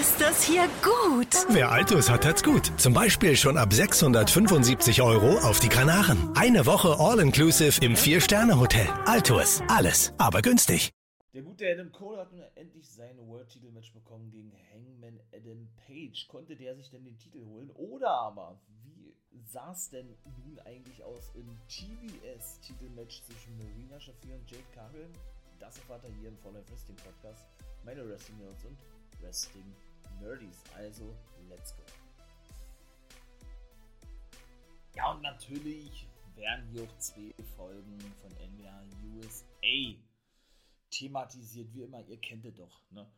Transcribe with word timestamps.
Ist 0.00 0.18
das 0.22 0.42
hier 0.42 0.66
gut? 0.82 1.28
Wer 1.50 1.70
Altus 1.70 2.08
hat, 2.08 2.24
hat's 2.24 2.42
gut. 2.42 2.72
Zum 2.80 2.94
Beispiel 2.94 3.36
schon 3.36 3.58
ab 3.58 3.74
675 3.74 5.02
Euro 5.02 5.36
auf 5.40 5.60
die 5.60 5.68
Kanaren. 5.68 6.34
Eine 6.34 6.64
Woche 6.64 6.96
All-Inclusive 6.98 7.84
im 7.84 7.94
Vier-Sterne-Hotel. 7.94 8.86
Altus. 9.04 9.60
Alles, 9.68 10.14
aber 10.16 10.40
günstig. 10.40 10.92
Der 11.34 11.42
gute 11.42 11.70
Adam 11.70 11.92
Cole 11.92 12.18
hat 12.18 12.32
nun 12.32 12.42
endlich 12.54 12.90
sein 12.90 13.18
World-Titel-Match 13.18 13.92
bekommen 13.92 14.30
gegen 14.30 14.50
Hangman 14.72 15.20
Adam 15.34 15.68
Page. 15.86 16.26
Konnte 16.28 16.56
der 16.56 16.74
sich 16.74 16.88
denn 16.88 17.04
den 17.04 17.18
Titel 17.18 17.44
holen? 17.44 17.70
Oder 17.74 18.12
aber, 18.12 18.58
wie 18.84 19.14
sah 19.44 19.72
es 19.72 19.90
denn 19.90 20.08
nun 20.42 20.58
eigentlich 20.60 21.04
aus 21.04 21.30
im 21.34 21.58
TBS-Titelmatch 21.68 23.24
zwischen 23.24 23.58
Marina 23.58 24.00
Shafir 24.00 24.36
und 24.36 24.50
Jade 24.50 24.64
Cargill? 24.74 25.10
Das 25.60 25.76
erfahrt 25.76 26.02
ihr 26.04 26.14
hier 26.18 26.28
im 26.30 26.38
Fall 26.38 26.54
Wrestling 26.54 26.96
Podcast. 26.96 27.44
Meine 27.84 28.08
Wrestling-Nerds 28.08 28.64
und 28.64 28.78
Wrestling 29.22 29.74
Nerdies. 30.20 30.62
Also, 30.74 31.16
let's 31.48 31.74
go. 31.76 31.82
Ja, 34.94 35.12
und 35.12 35.22
natürlich 35.22 36.06
werden 36.34 36.68
hier 36.70 36.82
auch 36.82 36.98
zwei 36.98 37.32
Folgen 37.56 37.98
von 38.20 38.30
NWA 38.32 38.82
USA 39.16 39.96
thematisiert, 40.90 41.72
wie 41.74 41.82
immer, 41.82 42.06
ihr 42.06 42.20
kennt 42.20 42.44
es 42.44 42.54
doch. 42.54 42.82
Ne? 42.90 43.10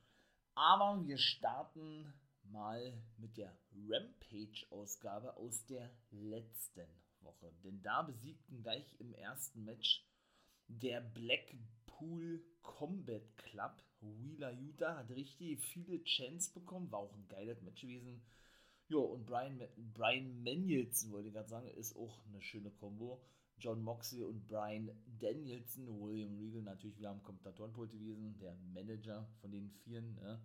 Aber 0.55 1.05
wir 1.05 1.19
starten 1.19 2.13
mal 2.45 2.93
mit 3.17 3.37
der 3.37 3.57
Rampage-Ausgabe 3.89 5.37
aus 5.37 5.67
der 5.67 5.91
letzten 6.11 6.87
Woche. 7.21 7.53
Denn 7.65 7.83
da 7.83 8.03
besiegten 8.03 8.63
gleich 8.63 8.95
im 9.01 9.13
ersten 9.15 9.65
Match 9.65 10.05
der 10.69 11.01
Blackpool 11.01 12.43
Combat 12.63 13.37
Club 13.37 13.83
Wheeler 14.01 14.53
Utah 14.53 14.97
hat 14.97 15.11
richtig 15.11 15.61
viele 15.61 16.03
Chance 16.05 16.53
bekommen, 16.53 16.91
war 16.91 17.01
auch 17.01 17.15
ein 17.15 17.29
geiles 17.29 17.63
Match 17.63 17.81
gewesen. 17.81 18.23
Ja, 18.89 18.99
und 18.99 19.25
Brian, 19.25 19.63
Brian 19.95 20.43
Mannielson, 20.43 21.11
wollte 21.11 21.29
ich 21.29 21.35
gerade 21.35 21.49
sagen, 21.49 21.69
ist 21.69 21.97
auch 21.97 22.25
eine 22.27 22.43
schöne 22.43 22.71
Kombo. 22.71 23.23
John 23.59 23.83
Moxley 23.83 24.25
und 24.25 24.47
Brian 24.47 24.91
Danielson, 25.07 25.87
William 26.01 26.37
Regal 26.37 26.63
natürlich 26.63 26.99
wieder 26.99 27.11
am 27.11 27.23
Kommentatorenpult 27.23 27.93
gewesen, 27.93 28.37
der 28.39 28.57
Manager 28.75 29.27
von 29.41 29.53
den 29.53 29.71
Vieren, 29.71 30.15
ne? 30.17 30.41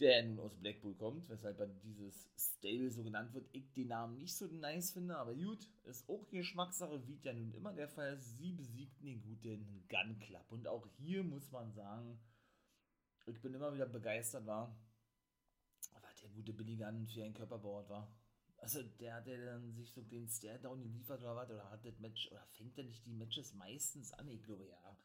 Der 0.00 0.24
nun 0.24 0.40
aus 0.40 0.54
Blackpool 0.56 0.94
kommt, 0.94 1.28
weshalb 1.28 1.58
er 1.60 1.66
dieses 1.66 2.28
Stable 2.36 2.90
so 2.90 3.02
genannt 3.02 3.32
wird. 3.32 3.48
Ich 3.52 3.72
den 3.72 3.88
Namen 3.88 4.18
nicht 4.18 4.36
so 4.36 4.46
nice 4.46 4.90
finde, 4.92 5.16
aber 5.16 5.34
gut, 5.34 5.70
ist 5.84 6.08
auch 6.08 6.28
Geschmackssache, 6.28 7.06
wie 7.06 7.20
ja 7.22 7.32
nun 7.32 7.52
immer 7.52 7.72
der 7.72 7.88
Fall. 7.88 8.18
Sie 8.18 8.52
besiegten 8.52 9.06
den 9.06 9.22
guten 9.22 9.86
Gun 9.88 10.18
Club. 10.18 10.50
Und 10.50 10.66
auch 10.66 10.86
hier 10.98 11.22
muss 11.22 11.50
man 11.50 11.72
sagen, 11.72 12.18
ich 13.26 13.40
bin 13.40 13.54
immer 13.54 13.72
wieder 13.72 13.86
begeistert 13.86 14.46
war, 14.46 14.76
was 16.02 16.20
der 16.20 16.30
gute 16.30 16.52
Billy 16.52 16.76
Gunn 16.76 17.06
für 17.06 17.24
ein 17.24 17.34
Körperbord 17.34 17.88
war. 17.88 18.12
Also 18.58 18.82
der 18.82 19.14
hat 19.14 19.26
ja 19.26 19.36
dann 19.36 19.72
sich 19.74 19.92
so 19.92 20.02
den 20.02 20.28
Stare-Down 20.28 20.82
geliefert 20.82 21.20
oder 21.20 21.36
was, 21.36 21.50
oder 21.50 21.70
hat 21.70 21.84
das 21.84 21.98
Match, 21.98 22.30
oder 22.30 22.46
fängt 22.52 22.78
er 22.78 22.84
nicht 22.84 23.04
die 23.04 23.12
Matches 23.12 23.52
meistens 23.54 24.12
an? 24.12 24.28
Ich 24.28 24.42
glaube 24.42 24.66
ja. 24.66 24.98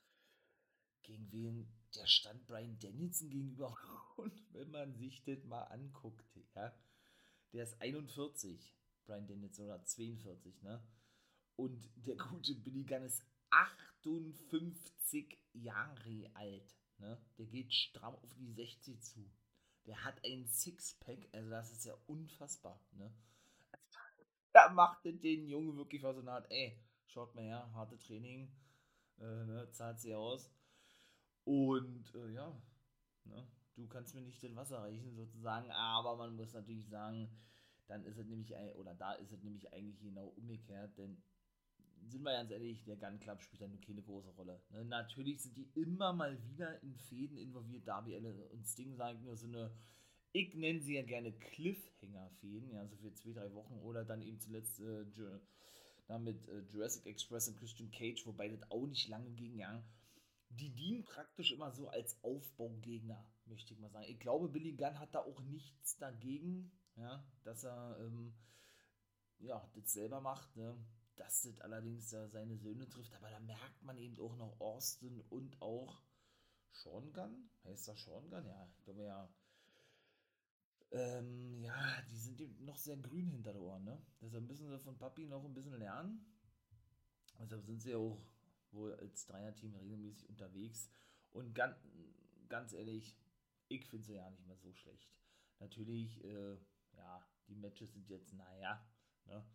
Gegen 1.03 1.31
wen? 1.31 1.67
Der 1.95 2.05
stand 2.05 2.45
Brian 2.45 2.77
Danielson 2.79 3.29
gegenüber. 3.29 3.75
Und 4.17 4.53
wenn 4.53 4.71
man 4.71 4.95
sich 4.95 5.23
das 5.23 5.43
mal 5.45 5.63
anguckt, 5.63 6.25
ja, 6.55 6.73
der 7.53 7.63
ist 7.63 7.81
41, 7.81 8.75
Brian 9.05 9.27
Danielson, 9.27 9.65
oder 9.65 9.83
42, 9.83 10.61
ne? 10.61 10.83
Und 11.55 11.89
der 11.95 12.15
gute 12.15 12.55
Billy 12.55 12.83
Gunn 12.83 13.03
ist 13.03 13.21
58 13.49 15.37
Jahre 15.53 16.31
alt. 16.33 16.75
Ne? 16.99 17.21
Der 17.37 17.45
geht 17.47 17.73
stramm 17.73 18.15
auf 18.15 18.33
die 18.35 18.51
60 18.53 19.01
zu. 19.01 19.29
Der 19.85 20.03
hat 20.03 20.23
ein 20.23 20.47
Sixpack, 20.47 21.27
also 21.33 21.49
das 21.49 21.71
ist 21.71 21.85
ja 21.85 21.95
unfassbar. 22.07 22.79
Ne? 22.91 23.13
Da 24.51 24.69
macht 24.69 25.05
den 25.05 25.47
Jungen 25.47 25.77
wirklich 25.77 26.01
was 26.01 26.17
eine 26.17 26.31
Art, 26.31 26.49
ey, 26.49 26.81
schaut 27.05 27.35
mal 27.35 27.43
her, 27.43 27.71
harte 27.73 27.99
Training, 27.99 28.51
äh, 29.19 29.45
ne, 29.45 29.69
zahlt 29.71 29.99
sie 29.99 30.15
aus. 30.15 30.49
Und 31.45 32.13
äh, 32.15 32.33
ja, 32.33 32.61
ne, 33.25 33.47
du 33.75 33.87
kannst 33.87 34.15
mir 34.15 34.21
nicht 34.21 34.41
den 34.43 34.55
Wasser 34.55 34.79
reichen 34.79 35.15
sozusagen, 35.15 35.71
aber 35.71 36.15
man 36.15 36.35
muss 36.35 36.53
natürlich 36.53 36.87
sagen, 36.87 37.29
dann 37.87 38.05
ist 38.05 38.17
es 38.17 38.27
nämlich, 38.27 38.53
oder 38.77 38.93
da 38.93 39.13
ist 39.13 39.31
es 39.31 39.41
nämlich 39.43 39.73
eigentlich 39.73 39.99
genau 39.99 40.27
umgekehrt, 40.27 40.97
denn 40.97 41.21
sind 42.07 42.23
wir 42.23 42.31
ganz 42.31 42.51
ehrlich, 42.51 42.83
der 42.85 42.97
Gun 42.97 43.19
Club 43.19 43.41
spielt 43.41 43.61
da 43.61 43.67
nur 43.67 43.81
keine 43.81 44.01
große 44.01 44.29
Rolle. 44.31 44.61
Ne? 44.69 44.85
Natürlich 44.85 45.41
sind 45.41 45.57
die 45.57 45.69
immer 45.75 46.13
mal 46.13 46.41
wieder 46.47 46.81
in 46.81 46.95
Fäden 46.95 47.37
involviert. 47.37 47.87
Darby 47.87 48.15
Allen 48.15 48.41
und 48.49 48.65
Sting 48.67 48.95
sagen 48.95 49.23
nur 49.23 49.35
so 49.35 49.47
eine, 49.47 49.71
ich 50.31 50.53
nenne 50.55 50.81
sie 50.81 50.95
ja 50.95 51.03
gerne 51.03 51.31
Cliffhanger-Fäden, 51.31 52.71
ja, 52.71 52.85
so 52.87 52.95
für 52.97 53.13
zwei, 53.13 53.33
drei 53.33 53.53
Wochen 53.53 53.79
oder 53.79 54.05
dann 54.05 54.21
eben 54.21 54.39
zuletzt 54.39 54.79
äh, 54.79 55.05
damit 56.07 56.47
äh, 56.47 56.61
Jurassic 56.71 57.05
Express 57.05 57.47
und 57.47 57.57
Christian 57.57 57.91
Cage, 57.91 58.25
wobei 58.25 58.49
das 58.49 58.69
auch 58.71 58.85
nicht 58.85 59.07
lange 59.07 59.31
ging, 59.31 59.57
ja. 59.57 59.83
Die 60.49 60.73
dienen 60.73 61.03
praktisch 61.03 61.51
immer 61.51 61.71
so 61.71 61.89
als 61.89 62.21
Aufbaugegner, 62.23 63.23
möchte 63.45 63.73
ich 63.73 63.79
mal 63.79 63.91
sagen. 63.91 64.05
Ich 64.09 64.19
glaube, 64.19 64.49
Billy 64.49 64.73
Gunn 64.73 64.99
hat 64.99 65.13
da 65.13 65.19
auch 65.19 65.41
nichts 65.41 65.97
dagegen, 65.97 66.71
ja, 66.95 67.23
dass 67.43 67.63
er 67.63 67.97
ähm, 67.99 68.33
ja, 69.39 69.69
das 69.73 69.93
selber 69.93 70.21
macht. 70.21 70.55
Ne? 70.55 70.75
dass 71.19 71.41
das 71.41 71.59
allerdings 71.59 72.11
ja 72.11 72.27
seine 72.29 72.57
Söhne 72.57 72.87
trifft, 72.87 73.13
aber 73.13 73.29
da 73.29 73.39
merkt 73.41 73.83
man 73.83 73.97
eben 73.97 74.17
auch 74.19 74.35
noch 74.37 74.59
Austin 74.61 75.21
und 75.29 75.61
auch 75.61 76.01
Sean 76.71 77.11
Gunn. 77.11 77.49
Heißt 77.65 77.89
das 77.89 78.01
Sean 78.03 78.29
Gunn? 78.29 78.45
Ja, 78.45 78.69
ich 78.77 78.83
glaube 78.83 79.03
ja. 79.03 79.29
Ähm, 80.91 81.61
ja, 81.61 82.01
die 82.09 82.17
sind 82.17 82.39
eben 82.39 82.63
noch 82.63 82.77
sehr 82.77 82.97
grün 82.97 83.29
hinter 83.29 83.53
den 83.53 83.61
Ohren, 83.61 83.83
ne? 83.83 84.01
Deshalb 84.21 84.47
müssen 84.47 84.69
sie 84.69 84.79
von 84.79 84.97
Papi 84.97 85.27
noch 85.27 85.43
ein 85.43 85.53
bisschen 85.53 85.77
lernen. 85.77 86.25
Deshalb 87.37 87.65
sind 87.65 87.81
sie 87.81 87.95
auch 87.95 88.17
wohl 88.73 88.93
als 88.95 89.25
Dreierteam 89.25 89.75
regelmäßig 89.75 90.27
unterwegs. 90.29 90.89
Und 91.31 91.53
ganz, 91.53 91.77
ganz 92.47 92.73
ehrlich, 92.73 93.15
ich 93.67 93.85
finde 93.87 94.05
sie 94.05 94.15
ja 94.15 94.29
nicht 94.29 94.45
mehr 94.47 94.57
so 94.57 94.73
schlecht. 94.73 95.09
Natürlich, 95.59 96.23
äh, 96.23 96.57
ja, 96.93 97.27
die 97.47 97.55
Matches 97.55 97.93
sind 97.93 98.09
jetzt, 98.09 98.33
naja, 98.33 98.83
ne? 99.25 99.45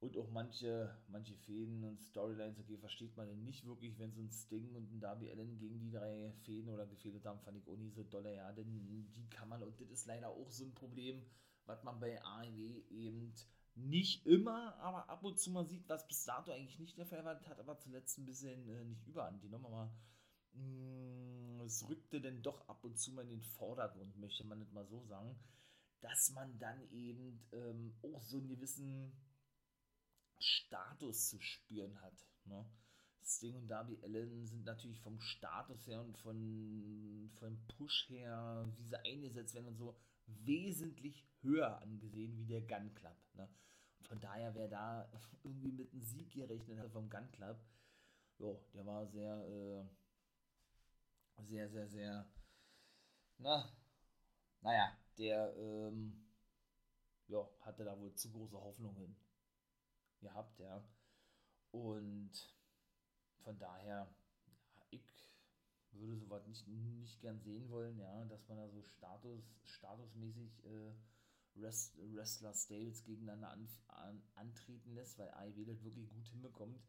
Und 0.00 0.16
auch 0.16 0.30
manche, 0.30 0.96
manche 1.08 1.36
Fäden 1.36 1.84
und 1.84 2.00
Storylines, 2.00 2.58
okay, 2.58 2.78
versteht 2.78 3.14
man 3.18 3.28
denn 3.28 3.44
nicht 3.44 3.66
wirklich, 3.66 3.98
wenn 3.98 4.14
so 4.14 4.22
ein 4.22 4.30
Sting 4.30 4.74
und 4.74 4.90
ein 4.90 4.98
Darby 4.98 5.30
Allen 5.30 5.58
gegen 5.58 5.78
die 5.78 5.90
drei 5.90 6.32
Fäden 6.42 6.70
oder 6.70 6.86
gefehlt 6.86 7.26
haben, 7.26 7.40
fand 7.40 7.58
ich 7.58 7.68
auch 7.68 7.76
nie 7.76 7.90
so 7.90 8.02
dolle, 8.02 8.34
ja, 8.34 8.50
denn 8.52 8.86
die 8.86 9.06
kann 9.28 9.50
man, 9.50 9.62
und 9.62 9.78
das 9.78 9.90
ist 9.90 10.06
leider 10.06 10.30
auch 10.30 10.50
so 10.50 10.64
ein 10.64 10.74
Problem, 10.74 11.22
was 11.66 11.84
man 11.84 12.00
bei 12.00 12.18
AEW 12.22 12.82
eben 12.88 13.34
nicht 13.74 14.26
immer, 14.26 14.76
aber 14.76 15.08
ab 15.08 15.24
und 15.24 15.38
zu 15.38 15.50
mal 15.50 15.66
sieht, 15.66 15.88
was 15.88 16.06
bis 16.06 16.24
dato 16.24 16.50
eigentlich 16.50 16.78
nicht 16.78 16.98
der 16.98 17.06
Fall 17.06 17.24
war, 17.24 17.40
hat 17.44 17.58
aber 17.58 17.78
zuletzt 17.78 18.18
ein 18.18 18.26
bisschen 18.26 18.68
äh, 18.68 18.84
nicht 18.84 19.06
überhand. 19.06 19.42
Die 19.42 19.48
nochmal 19.48 19.70
mal, 19.70 19.90
mh, 20.52 20.62
mm, 20.62 21.60
es 21.62 21.88
rückte 21.88 22.20
denn 22.20 22.42
doch 22.42 22.68
ab 22.68 22.84
und 22.84 22.98
zu 22.98 23.12
mal 23.12 23.22
in 23.22 23.30
den 23.30 23.42
Vordergrund, 23.42 24.16
möchte 24.18 24.44
man 24.44 24.58
nicht 24.58 24.72
mal 24.72 24.86
so 24.86 25.02
sagen, 25.04 25.38
dass 26.00 26.30
man 26.30 26.58
dann 26.58 26.90
eben 26.90 27.46
ähm, 27.52 27.94
auch 28.02 28.22
so 28.22 28.38
einen 28.38 28.48
gewissen 28.48 29.12
Status 30.38 31.28
zu 31.28 31.40
spüren 31.40 32.00
hat. 32.00 32.26
Ne? 32.44 32.64
Sting 33.22 33.54
und 33.56 33.68
Darby 33.68 33.98
Allen 34.02 34.46
sind 34.46 34.64
natürlich 34.64 35.00
vom 35.00 35.20
Status 35.20 35.86
her 35.86 36.00
und 36.00 36.16
von, 36.18 37.30
vom 37.38 37.58
Push 37.68 38.08
her, 38.08 38.66
wie 38.76 38.84
sie 38.84 39.04
eingesetzt 39.04 39.54
werden 39.54 39.68
und 39.68 39.76
so, 39.76 39.96
wesentlich 40.44 41.26
höher 41.42 41.80
angesehen 41.80 42.36
wie 42.36 42.46
der 42.46 42.62
Gun 42.62 42.94
Club. 42.94 43.16
Ne? 43.34 43.48
Und 43.98 44.08
von 44.08 44.20
daher, 44.20 44.54
wer 44.54 44.68
da 44.68 45.10
irgendwie 45.44 45.72
mit 45.72 45.92
einem 45.92 46.02
Sieg 46.02 46.32
gerechnet 46.32 46.78
hat 46.78 46.92
vom 46.92 47.08
Gun 47.08 47.30
Club, 47.32 47.58
jo, 48.38 48.64
der 48.74 48.86
war 48.86 49.06
sehr, 49.06 49.34
äh, 49.46 49.84
sehr, 51.42 51.68
sehr, 51.68 51.88
sehr, 51.88 52.30
na, 53.38 53.70
naja, 54.60 54.96
der, 55.16 55.54
ähm, 55.56 56.26
ja, 57.28 57.48
hatte 57.60 57.84
da 57.84 57.98
wohl 57.98 58.14
zu 58.14 58.30
große 58.30 58.60
Hoffnungen 58.60 59.16
gehabt, 60.20 60.58
ja. 60.58 60.84
Und 61.70 62.32
von 63.38 63.58
daher, 63.58 64.12
würde 65.94 66.16
sowas 66.16 66.46
nicht, 66.46 66.66
nicht 66.68 67.20
gern 67.20 67.40
sehen 67.40 67.68
wollen, 67.70 67.98
ja, 67.98 68.24
dass 68.26 68.46
man 68.48 68.58
da 68.58 68.68
so 68.68 68.82
Status, 68.82 69.42
statusmäßig 69.64 70.64
äh, 70.64 70.92
Rest, 71.56 71.98
Wrestler 72.14 72.54
Stables 72.54 73.04
gegeneinander 73.04 73.50
an, 73.50 73.68
an, 73.88 74.22
antreten 74.34 74.94
lässt, 74.94 75.18
weil 75.18 75.30
AEW 75.30 75.64
das 75.66 75.82
wirklich 75.82 76.08
gut 76.08 76.26
hinbekommt. 76.28 76.80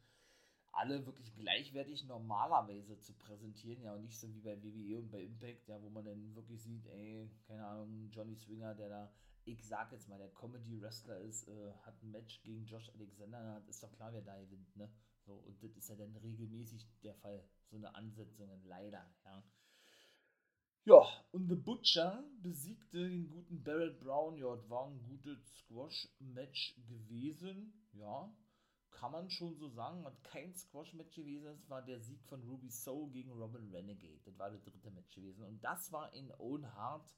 alle 0.74 1.06
wirklich 1.06 1.34
gleichwertig 1.36 2.06
normalerweise 2.06 2.98
zu 3.00 3.14
präsentieren, 3.14 3.84
ja, 3.84 3.94
und 3.94 4.04
nicht 4.04 4.20
so 4.20 4.34
wie 4.34 4.40
bei 4.40 4.62
WWE 4.64 5.00
und 5.00 5.12
bei 5.12 5.22
Impact, 5.22 5.68
ja, 5.68 5.82
wo 5.82 5.90
man 5.90 6.06
dann 6.06 6.36
wirklich 6.36 6.62
sieht, 6.64 6.86
ey, 6.88 7.30
keine 7.48 7.66
Ahnung, 7.66 8.10
Johnny 8.12 8.36
Swinger, 8.36 8.74
der 8.76 8.90
da, 8.90 9.14
ich 9.44 9.66
sag 9.68 9.92
jetzt 9.92 10.08
mal, 10.08 10.18
der 10.18 10.30
Comedy-Wrestler 10.30 11.20
ist, 11.20 11.48
äh, 11.50 11.74
hat 11.82 12.02
ein 12.02 12.12
Match 12.12 12.42
gegen 12.44 12.66
Josh 12.66 12.90
Alexander, 12.94 13.62
ist 13.68 13.84
doch 13.84 13.92
klar, 13.92 14.14
wer 14.14 14.22
da 14.22 14.40
gewinnt, 14.40 14.76
ne? 14.78 14.90
So, 15.26 15.34
und 15.34 15.62
das 15.64 15.76
ist 15.78 15.90
ja 15.90 15.96
dann 15.96 16.16
regelmäßig 16.16 16.88
der 17.04 17.16
Fall, 17.16 17.44
so 17.70 17.78
eine 17.78 17.94
Ansetzung, 17.96 18.50
leider, 18.64 19.10
ja. 19.26 19.44
Ja, 20.84 21.06
und 21.32 21.48
The 21.48 21.56
Butcher 21.56 22.24
besiegte 22.42 23.08
den 23.08 23.28
guten 23.28 23.64
Barrett 23.64 24.00
Brown. 24.00 24.36
Ja, 24.36 24.56
das 24.56 24.68
war 24.68 24.88
ein 24.88 25.00
gutes 25.04 25.60
Squash-Match 25.60 26.76
gewesen. 26.88 27.72
Ja, 27.94 28.36
kann 28.90 29.12
man 29.12 29.30
schon 29.30 29.56
so 29.58 29.70
sagen. 29.70 30.04
Hat 30.04 30.24
kein 30.24 30.56
Squash-Match 30.56 31.16
gewesen. 31.16 31.46
Es 31.50 31.70
war 31.70 31.84
der 31.84 32.00
Sieg 32.00 32.24
von 32.24 32.42
Ruby 32.42 32.72
Soul 32.72 33.12
gegen 33.12 33.32
Robin 33.32 33.70
Renegade. 33.70 34.22
Das 34.26 34.40
war 34.40 34.50
das 34.50 34.64
dritte 34.64 34.90
Match 34.90 35.14
gewesen. 35.14 35.44
Und 35.44 35.64
das 35.64 35.92
war 35.92 36.12
in 36.14 36.32
Own 36.40 36.66
Heart. 36.76 37.16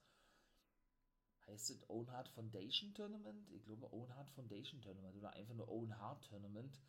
Heißt 1.47 1.69
es 1.69 1.89
Own 1.89 2.11
Heart 2.11 2.27
Foundation 2.29 2.93
Tournament? 2.93 3.49
Ich 3.49 3.63
glaube 3.63 3.93
Own 3.93 4.13
Heart 4.13 4.29
Foundation 4.31 4.81
Tournament 4.81 5.15
oder 5.15 5.31
einfach 5.31 5.55
nur 5.55 5.69
Own 5.69 5.97
Heart 5.97 6.25
Tournament 6.25 6.81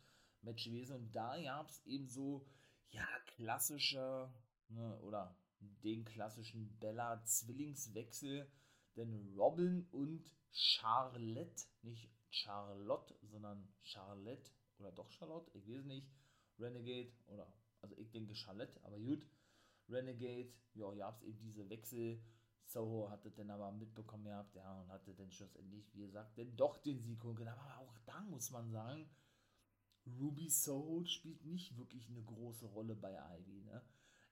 Match 0.45 0.65
gewesen. 0.65 0.95
Und 0.95 1.13
da 1.13 1.41
gab 1.41 1.69
es 1.69 1.85
eben 1.85 2.07
so, 2.07 2.45
ja, 2.89 3.05
klassische, 3.35 4.33
ne, 4.69 4.99
oder 5.01 5.37
den 5.59 6.05
klassischen 6.05 6.77
Bella-Zwillingswechsel, 6.79 8.49
denn 8.95 9.33
Robin 9.35 9.87
und 9.91 10.29
Charlotte, 10.51 11.65
nicht 11.81 12.09
Charlotte, 12.29 13.15
sondern 13.23 13.67
Charlotte 13.81 14.51
oder 14.77 14.91
doch 14.91 15.09
Charlotte, 15.11 15.51
ich 15.53 15.67
weiß 15.67 15.85
nicht, 15.85 16.07
Renegade 16.59 17.11
oder, 17.27 17.51
also 17.81 17.97
ich 17.97 18.11
denke 18.11 18.35
Charlotte, 18.35 18.79
aber 18.83 18.99
gut, 18.99 19.25
Renegade, 19.89 20.53
ja, 20.73 20.91
gab 20.95 21.17
es 21.17 21.23
eben 21.23 21.41
diese 21.41 21.69
Wechsel, 21.69 22.21
Soho 22.65 23.09
hatte 23.09 23.31
dann 23.31 23.51
aber 23.51 23.71
mitbekommen 23.71 24.25
gehabt, 24.25 24.55
ja, 24.55 24.81
und 24.81 24.89
hatte 24.91 25.13
dann 25.13 25.31
schlussendlich, 25.31 25.93
wie 25.93 26.01
gesagt, 26.01 26.37
denn 26.37 26.55
doch 26.55 26.77
den 26.77 26.99
Sieg 27.01 27.23
holen 27.23 27.47
aber 27.47 27.77
auch 27.79 27.97
da 28.05 28.21
muss 28.21 28.49
man 28.51 28.71
sagen, 28.71 29.09
Ruby 30.05 30.49
Soho 30.49 31.03
spielt 31.05 31.43
nicht 31.45 31.77
wirklich 31.77 32.07
eine 32.09 32.21
große 32.21 32.67
Rolle 32.67 32.95
bei 32.95 33.11
Ivy, 33.11 33.61
ne? 33.61 33.81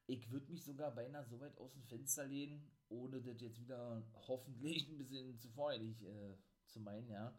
Ich 0.06 0.30
würde 0.31 0.52
mich 0.52 0.64
sogar 0.64 0.92
beinahe 0.92 1.25
so 1.25 1.40
weit 1.40 1.58
aus 1.58 1.74
dem 1.74 1.84
Fenster 1.84 2.25
lehnen, 2.25 2.70
ohne 2.90 3.22
das 3.22 3.40
jetzt 3.40 3.60
wieder 3.60 4.04
hoffentlich 4.28 4.90
ein 4.90 4.98
bisschen 4.98 5.40
zu 5.40 5.50
freundlich 5.50 6.04
äh, 6.04 6.36
zu 6.68 6.81
meinen, 6.81 7.10
ja, 7.10 7.34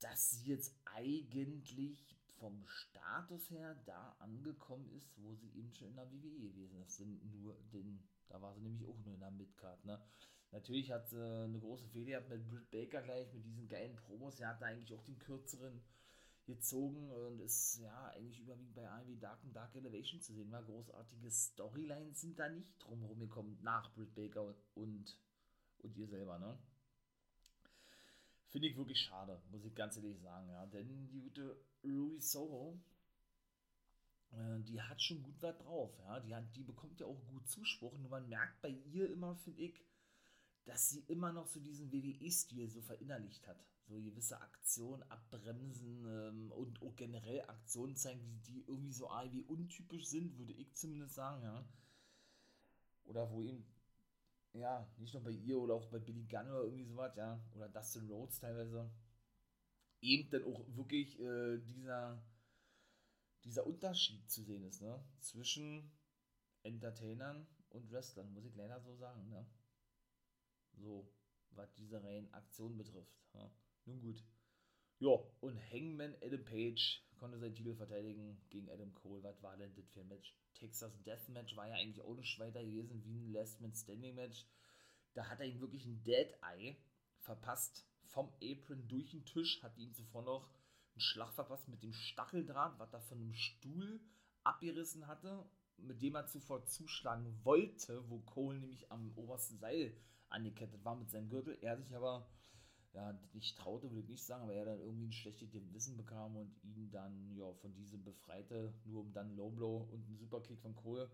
dass 0.00 0.30
sie 0.30 0.46
jetzt 0.50 0.74
eigentlich 0.86 2.16
vom 2.38 2.66
Status 2.66 3.50
her 3.50 3.74
da 3.86 4.16
angekommen 4.18 4.90
ist, 4.92 5.16
wo 5.18 5.34
sie 5.34 5.50
eben 5.50 5.72
schon 5.74 5.88
in 5.88 5.96
der 5.96 6.10
WWE 6.10 6.40
gewesen 6.40 6.82
ist. 6.82 6.98
Denn 6.98 7.20
nur, 7.40 7.56
denn 7.72 8.02
da 8.28 8.40
war 8.40 8.54
sie 8.54 8.62
nämlich 8.62 8.86
auch 8.86 8.98
nur 9.04 9.14
in 9.14 9.20
der 9.20 9.30
Midcard, 9.30 9.84
ne? 9.84 10.02
Natürlich 10.50 10.92
hat 10.92 11.08
sie 11.08 11.20
eine 11.20 11.58
große 11.58 11.88
Fehler 11.88 12.20
mit 12.28 12.48
Britt 12.48 12.70
Baker 12.70 13.02
gleich, 13.02 13.32
mit 13.32 13.44
diesen 13.44 13.66
geilen 13.68 13.96
Promos. 13.96 14.36
Sie 14.36 14.46
hatte 14.46 14.64
eigentlich 14.64 14.94
auch 14.94 15.02
den 15.02 15.18
kürzeren 15.18 15.82
gezogen 16.46 17.10
und 17.10 17.40
ist 17.40 17.78
ja 17.78 18.08
eigentlich 18.08 18.40
überwiegend 18.40 18.74
bei 18.74 18.88
AEW 18.88 19.16
Dark 19.18 19.42
und 19.44 19.54
Dark 19.54 19.74
Elevation 19.74 20.20
zu 20.20 20.32
sehen 20.32 20.50
war. 20.50 20.62
Großartige 20.62 21.30
Storylines 21.30 22.20
sind 22.20 22.38
da 22.38 22.48
nicht 22.48 22.74
drumherum 22.82 23.20
gekommen 23.20 23.58
nach 23.62 23.92
Britt 23.94 24.14
Baker 24.14 24.54
und, 24.74 25.16
und 25.78 25.96
ihr 25.96 26.06
selber, 26.06 26.38
ne? 26.38 26.58
Finde 28.48 28.68
ich 28.68 28.76
wirklich 28.76 29.00
schade, 29.00 29.42
muss 29.50 29.64
ich 29.64 29.74
ganz 29.74 29.96
ehrlich 29.96 30.20
sagen, 30.20 30.48
ja. 30.50 30.66
Denn 30.66 31.08
die 31.08 31.20
gute 31.20 31.56
Ruby 31.82 32.20
Soho, 32.20 32.78
äh, 34.32 34.60
die 34.60 34.80
hat 34.80 35.02
schon 35.02 35.22
gut 35.22 35.40
was 35.40 35.56
drauf, 35.58 35.98
ja. 36.00 36.20
Die, 36.20 36.34
hat, 36.34 36.54
die 36.54 36.62
bekommt 36.62 37.00
ja 37.00 37.06
auch 37.06 37.26
gut 37.26 37.48
Zuspruch, 37.48 37.96
nur 37.98 38.10
man 38.10 38.28
merkt 38.28 38.60
bei 38.60 38.68
ihr 38.68 39.10
immer, 39.10 39.34
finde 39.36 39.62
ich, 39.62 39.80
dass 40.66 40.90
sie 40.90 41.00
immer 41.08 41.32
noch 41.32 41.46
so 41.46 41.60
diesen 41.60 41.90
WWE-Stil 41.90 42.68
so 42.70 42.80
verinnerlicht 42.80 43.46
hat 43.46 43.64
so 43.86 44.00
gewisse 44.00 44.40
Aktionen 44.40 45.02
abbremsen 45.04 46.06
ähm, 46.06 46.52
und 46.52 46.80
auch 46.82 46.96
generell 46.96 47.42
Aktionen 47.42 47.96
zeigen, 47.96 48.20
die, 48.22 48.40
die 48.40 48.64
irgendwie 48.66 48.92
so 48.92 49.06
wie 49.30 49.42
untypisch 49.42 50.06
sind, 50.06 50.38
würde 50.38 50.52
ich 50.52 50.74
zumindest 50.74 51.14
sagen, 51.14 51.42
ja. 51.42 51.68
Oder 53.04 53.30
wo 53.30 53.42
eben, 53.42 53.66
ja, 54.54 54.88
nicht 54.96 55.12
nur 55.12 55.22
bei 55.22 55.30
ihr 55.30 55.58
oder 55.58 55.74
auch 55.74 55.86
bei 55.90 55.98
Billy 55.98 56.24
Gunn 56.24 56.48
oder 56.48 56.64
irgendwie 56.64 56.84
sowas, 56.86 57.14
ja, 57.16 57.38
oder 57.54 57.68
Dustin 57.68 58.08
Rhodes 58.08 58.38
teilweise, 58.40 58.90
eben 60.00 60.30
dann 60.30 60.44
auch 60.44 60.64
wirklich 60.76 61.20
äh, 61.20 61.58
dieser, 61.58 62.22
dieser 63.44 63.66
Unterschied 63.66 64.30
zu 64.30 64.42
sehen 64.44 64.64
ist, 64.64 64.80
ne, 64.80 65.04
zwischen 65.20 65.92
Entertainern 66.62 67.46
und 67.68 67.90
Wrestlern, 67.90 68.32
muss 68.32 68.46
ich 68.46 68.54
leider 68.54 68.80
so 68.80 68.96
sagen, 68.96 69.28
ne. 69.28 69.46
So, 70.76 71.06
was 71.50 71.72
diese 71.74 72.02
reinen 72.02 72.32
Aktionen 72.32 72.76
betrifft. 72.76 73.14
Ja. 73.34 73.50
Nun 73.86 74.00
gut. 74.00 74.24
Ja, 74.98 75.10
und 75.40 75.58
Hangman 75.72 76.14
Adam 76.22 76.44
Page 76.44 77.02
konnte 77.16 77.38
seinen 77.38 77.54
Titel 77.54 77.74
verteidigen 77.74 78.40
gegen 78.50 78.70
Adam 78.70 78.94
Cole. 78.94 79.22
Was 79.22 79.42
war 79.42 79.56
denn 79.56 79.74
das 79.74 79.88
für 79.90 80.00
ein 80.00 80.08
Match? 80.08 80.34
Texas 80.54 81.02
Deathmatch 81.02 81.56
war 81.56 81.68
ja 81.68 81.74
eigentlich 81.74 82.04
auch 82.04 82.14
nicht 82.14 82.38
weiter 82.38 82.62
gewesen 82.62 83.04
wie 83.04 83.18
ein 83.18 83.32
Last 83.32 83.60
Man 83.60 83.74
Standing 83.74 84.14
Match. 84.14 84.46
Da 85.14 85.28
hat 85.28 85.40
er 85.40 85.46
ihm 85.46 85.60
wirklich 85.60 85.84
ein 85.84 86.02
Dead 86.04 86.28
Eye 86.42 86.76
verpasst 87.18 87.86
vom 88.06 88.32
Apron 88.42 88.86
durch 88.88 89.10
den 89.10 89.24
Tisch, 89.24 89.62
hat 89.62 89.76
ihm 89.76 89.92
zuvor 89.92 90.22
noch 90.22 90.48
einen 90.92 91.00
Schlag 91.00 91.32
verpasst 91.32 91.68
mit 91.68 91.82
dem 91.82 91.92
Stacheldraht, 91.92 92.78
was 92.78 92.92
er 92.92 93.00
von 93.00 93.18
einem 93.18 93.34
Stuhl 93.34 94.00
abgerissen 94.44 95.06
hatte, 95.06 95.48
mit 95.76 96.02
dem 96.02 96.14
er 96.14 96.26
zuvor 96.26 96.64
zuschlagen 96.66 97.38
wollte, 97.44 98.08
wo 98.08 98.20
Cole 98.20 98.58
nämlich 98.58 98.90
am 98.92 99.12
obersten 99.16 99.58
Seil 99.58 99.96
angekettet 100.28 100.84
war 100.84 100.96
mit 100.96 101.10
seinem 101.10 101.28
Gürtel. 101.28 101.58
Er 101.60 101.76
sich 101.76 101.94
aber 101.94 102.28
ja, 102.94 103.12
nicht 103.32 103.58
traute, 103.58 103.90
würde 103.90 104.00
ich 104.02 104.08
nicht 104.08 104.24
sagen, 104.24 104.44
aber 104.44 104.54
er 104.54 104.64
dann 104.64 104.80
irgendwie 104.80 105.06
ein 105.06 105.12
schlechtes 105.12 105.50
Gewissen 105.50 105.96
bekam 105.96 106.36
und 106.36 106.54
ihn 106.62 106.90
dann 106.90 107.34
ja 107.36 107.52
von 107.54 107.74
diesem 107.74 108.04
befreite, 108.04 108.72
nur 108.84 109.02
um 109.02 109.12
dann 109.12 109.34
Low 109.36 109.50
Blow 109.50 109.88
und 109.90 110.06
einen 110.06 110.16
Superkick 110.16 110.60
von 110.60 110.76
Cole 110.76 111.10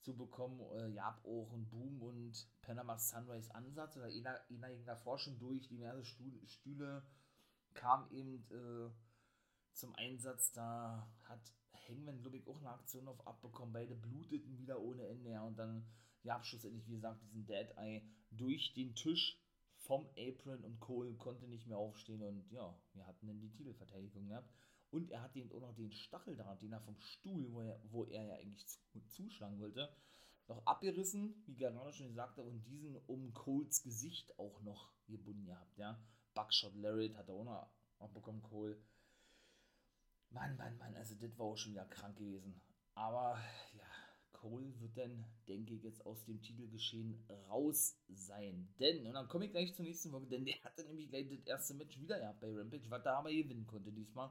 zu 0.00 0.16
bekommen. 0.16 0.60
Äh, 0.78 0.90
ja, 0.90 1.18
auch 1.24 1.52
ein 1.52 1.68
Boom 1.68 2.00
und 2.02 2.46
Panama 2.62 2.96
Sunrise 2.98 3.52
Ansatz 3.54 3.96
oder 3.96 4.06
einer, 4.06 4.40
einer 4.48 4.70
ging 4.70 4.84
davor 4.86 5.18
schon 5.18 5.38
durch 5.38 5.66
diverse 5.66 6.04
Stühle, 6.04 6.46
Stühle 6.46 7.02
kam 7.74 8.08
eben 8.12 8.44
äh, 8.52 8.90
zum 9.72 9.92
Einsatz. 9.96 10.52
Da 10.52 11.10
hat 11.24 11.52
Hangman, 11.88 12.20
glaube 12.20 12.36
ich, 12.36 12.46
auch 12.46 12.58
eine 12.58 12.70
Aktion 12.70 13.08
auf 13.08 13.26
abbekommen. 13.26 13.72
Beide 13.72 13.96
bluteten 13.96 14.56
wieder 14.56 14.80
ohne 14.80 15.06
Ende. 15.08 15.30
Ja, 15.30 15.42
und 15.42 15.58
dann, 15.58 15.84
ja, 16.22 16.42
schlussendlich, 16.44 16.86
wie 16.86 16.94
gesagt, 16.94 17.22
diesen 17.24 17.44
Dead 17.44 17.76
Eye 17.76 18.06
durch 18.30 18.72
den 18.74 18.94
Tisch 18.94 19.43
vom 19.86 20.08
Apron 20.16 20.64
und 20.64 20.80
Cole 20.80 21.14
konnte 21.14 21.46
nicht 21.46 21.66
mehr 21.66 21.78
aufstehen 21.78 22.22
und 22.22 22.50
ja, 22.50 22.74
wir 22.94 23.06
hatten 23.06 23.26
dann 23.26 23.40
die 23.40 23.50
Titelverteidigung 23.50 24.28
gehabt. 24.28 24.50
Und 24.90 25.10
er 25.10 25.22
hat 25.22 25.36
eben 25.36 25.50
auch 25.52 25.60
noch 25.60 25.74
den 25.74 25.90
Stacheldraht, 25.90 26.62
den 26.62 26.72
er 26.72 26.80
vom 26.80 26.96
Stuhl, 26.98 27.52
wo 27.52 27.60
er, 27.62 27.80
wo 27.90 28.04
er 28.04 28.24
ja 28.24 28.34
eigentlich 28.34 28.66
zu, 28.66 28.78
zuschlagen 29.08 29.58
wollte, 29.58 29.92
noch 30.46 30.64
abgerissen, 30.66 31.42
wie 31.46 31.56
gerade 31.56 31.92
schon 31.92 32.08
gesagt 32.08 32.38
habe, 32.38 32.48
und 32.48 32.62
diesen 32.64 32.96
um 33.06 33.32
Coles 33.34 33.82
Gesicht 33.82 34.38
auch 34.38 34.60
noch 34.62 34.92
gebunden 35.06 35.46
gehabt, 35.46 35.76
ja. 35.76 36.00
Buckshot 36.34 36.74
Lariat 36.74 37.16
hat 37.16 37.28
er 37.28 37.34
auch 37.34 37.44
noch 37.44 37.70
abbekommen, 37.98 38.42
Cole. 38.42 38.80
Mann, 40.30 40.56
Mann, 40.56 40.76
Mann, 40.78 40.96
also 40.96 41.14
das 41.14 41.38
war 41.38 41.46
auch 41.46 41.56
schon 41.56 41.72
wieder 41.72 41.86
krank 41.86 42.16
gewesen. 42.16 42.60
Aber 42.94 43.38
ja, 43.72 43.93
Cole 44.44 44.78
wird 44.78 44.98
dann, 44.98 45.24
denke 45.48 45.72
ich, 45.72 45.82
jetzt 45.82 46.04
aus 46.04 46.22
dem 46.26 46.42
Titelgeschehen 46.42 47.18
raus 47.48 47.96
sein. 48.10 48.68
Denn, 48.78 49.06
und 49.06 49.14
dann 49.14 49.26
komme 49.26 49.46
ich 49.46 49.52
gleich 49.52 49.74
zur 49.74 49.86
nächsten 49.86 50.10
Folge, 50.10 50.26
denn 50.26 50.44
der 50.44 50.62
hatte 50.62 50.84
nämlich 50.84 51.08
gleich 51.08 51.28
das 51.30 51.46
erste 51.46 51.74
Match 51.74 51.98
wieder 51.98 52.18
gehabt 52.18 52.40
bei 52.40 52.52
Rampage, 52.52 52.90
was 52.90 53.02
da 53.02 53.18
aber 53.18 53.30
gewinnen 53.30 53.66
konnte 53.66 53.90
diesmal. 53.90 54.30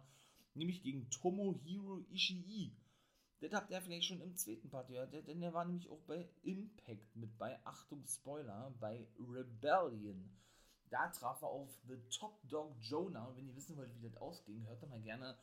Nämlich 0.54 0.84
gegen 0.84 1.10
Tomohiro 1.10 2.06
Ishii. 2.12 2.76
Das 3.40 3.54
habt 3.54 3.72
ihr 3.72 3.82
vielleicht 3.82 4.06
schon 4.06 4.22
im 4.22 4.36
zweiten 4.36 4.70
Part 4.70 4.88
gehört, 4.88 5.14
denn 5.14 5.42
der 5.42 5.54
war 5.54 5.66
nämlich 5.66 5.90
auch 5.90 6.02
bei 6.02 6.30
Impact 6.44 7.16
mit 7.16 7.36
bei, 7.40 7.60
Achtung 7.66 8.06
Spoiler, 8.06 8.72
bei 8.80 9.08
Rebellion. 9.18 10.30
Da 10.92 11.08
traf 11.08 11.42
er 11.42 11.48
auf 11.48 11.76
The 11.88 11.98
Top 12.16 12.40
Dog 12.48 12.76
Jonah. 12.80 13.26
Und 13.26 13.38
wenn 13.38 13.48
ihr 13.48 13.56
wissen 13.56 13.76
wollt, 13.76 13.92
wie 13.96 14.08
das 14.08 14.16
ausging, 14.18 14.68
hört 14.68 14.84
doch 14.84 14.90
mal 14.90 15.02
gerne 15.02 15.36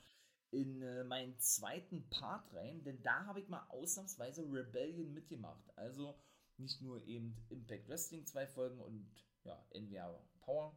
in 0.50 0.82
äh, 0.82 1.04
meinen 1.04 1.38
zweiten 1.38 2.08
Part 2.10 2.52
rein, 2.54 2.82
denn 2.82 3.02
da 3.02 3.26
habe 3.26 3.40
ich 3.40 3.48
mal 3.48 3.66
ausnahmsweise 3.68 4.42
Rebellion 4.42 5.12
mitgemacht. 5.14 5.62
Also 5.76 6.18
nicht 6.56 6.82
nur 6.82 7.02
eben 7.06 7.36
Impact 7.48 7.88
Wrestling 7.88 8.26
zwei 8.26 8.46
Folgen 8.46 8.80
und 8.80 9.08
ja, 9.44 9.64
NWA 9.74 10.20
Power, 10.40 10.74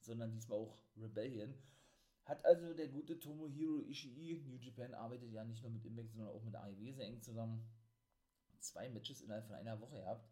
sondern 0.00 0.32
diesmal 0.32 0.58
auch 0.58 0.78
Rebellion. 0.96 1.54
Hat 2.24 2.44
also 2.44 2.72
der 2.72 2.88
gute 2.88 3.18
Tomohiro 3.18 3.82
Ishii, 3.82 4.44
New 4.46 4.56
Japan 4.56 4.94
arbeitet 4.94 5.32
ja 5.32 5.44
nicht 5.44 5.62
nur 5.62 5.72
mit 5.72 5.84
Impact, 5.84 6.12
sondern 6.12 6.34
auch 6.34 6.42
mit 6.42 6.54
AEW 6.54 6.92
sehr 6.92 7.06
eng 7.06 7.20
zusammen. 7.22 7.66
Zwei 8.60 8.88
Matches 8.88 9.20
innerhalb 9.20 9.46
von 9.46 9.56
einer 9.56 9.78
Woche 9.80 9.96
gehabt. 9.96 10.26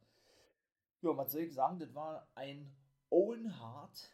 Ja, 1.03 1.17
was 1.17 1.33
soll 1.33 1.43
ich 1.43 1.53
sagen, 1.53 1.79
das 1.79 1.95
war 1.95 2.31
ein 2.35 2.75
Owen 3.11 3.59
Hart 3.59 4.11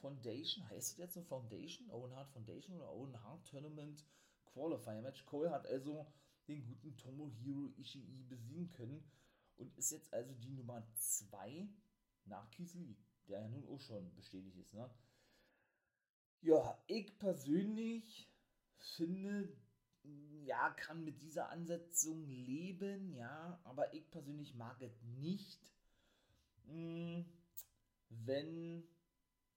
Foundation, 0.00 0.68
heißt 0.68 0.92
es 0.92 0.96
jetzt 0.96 1.14
so 1.14 1.22
Foundation? 1.22 1.90
Owen 1.90 2.14
Hart 2.14 2.30
Foundation 2.30 2.76
oder 2.76 2.90
Owen 2.90 3.22
Hart 3.22 3.46
Tournament 3.48 4.04
Qualifier 4.46 5.02
Match. 5.02 5.24
Cole 5.26 5.50
hat 5.50 5.66
also 5.66 6.06
den 6.46 6.64
guten 6.64 6.96
Tomohiro 6.96 7.70
Ishii 7.76 8.24
besiegen 8.28 8.70
können 8.72 9.04
und 9.56 9.76
ist 9.76 9.90
jetzt 9.90 10.12
also 10.12 10.32
die 10.34 10.50
Nummer 10.50 10.86
2 10.94 11.68
nach 12.24 12.48
Lee, 12.58 12.96
der 13.26 13.40
ja 13.40 13.48
nun 13.48 13.66
auch 13.66 13.80
schon 13.80 14.14
bestätigt 14.14 14.56
ist. 14.56 14.74
Ne? 14.74 14.90
Ja, 16.40 16.78
ich 16.86 17.18
persönlich 17.18 18.30
finde, 18.78 19.52
ja, 20.44 20.70
kann 20.70 21.04
mit 21.04 21.20
dieser 21.20 21.50
Ansetzung 21.50 22.24
leben, 22.26 23.12
ja, 23.12 23.60
aber 23.64 23.92
ich 23.92 24.08
persönlich 24.10 24.54
mag 24.54 24.80
es 24.80 25.02
nicht, 25.02 25.60
hm, 26.66 27.26
wenn, 28.08 28.88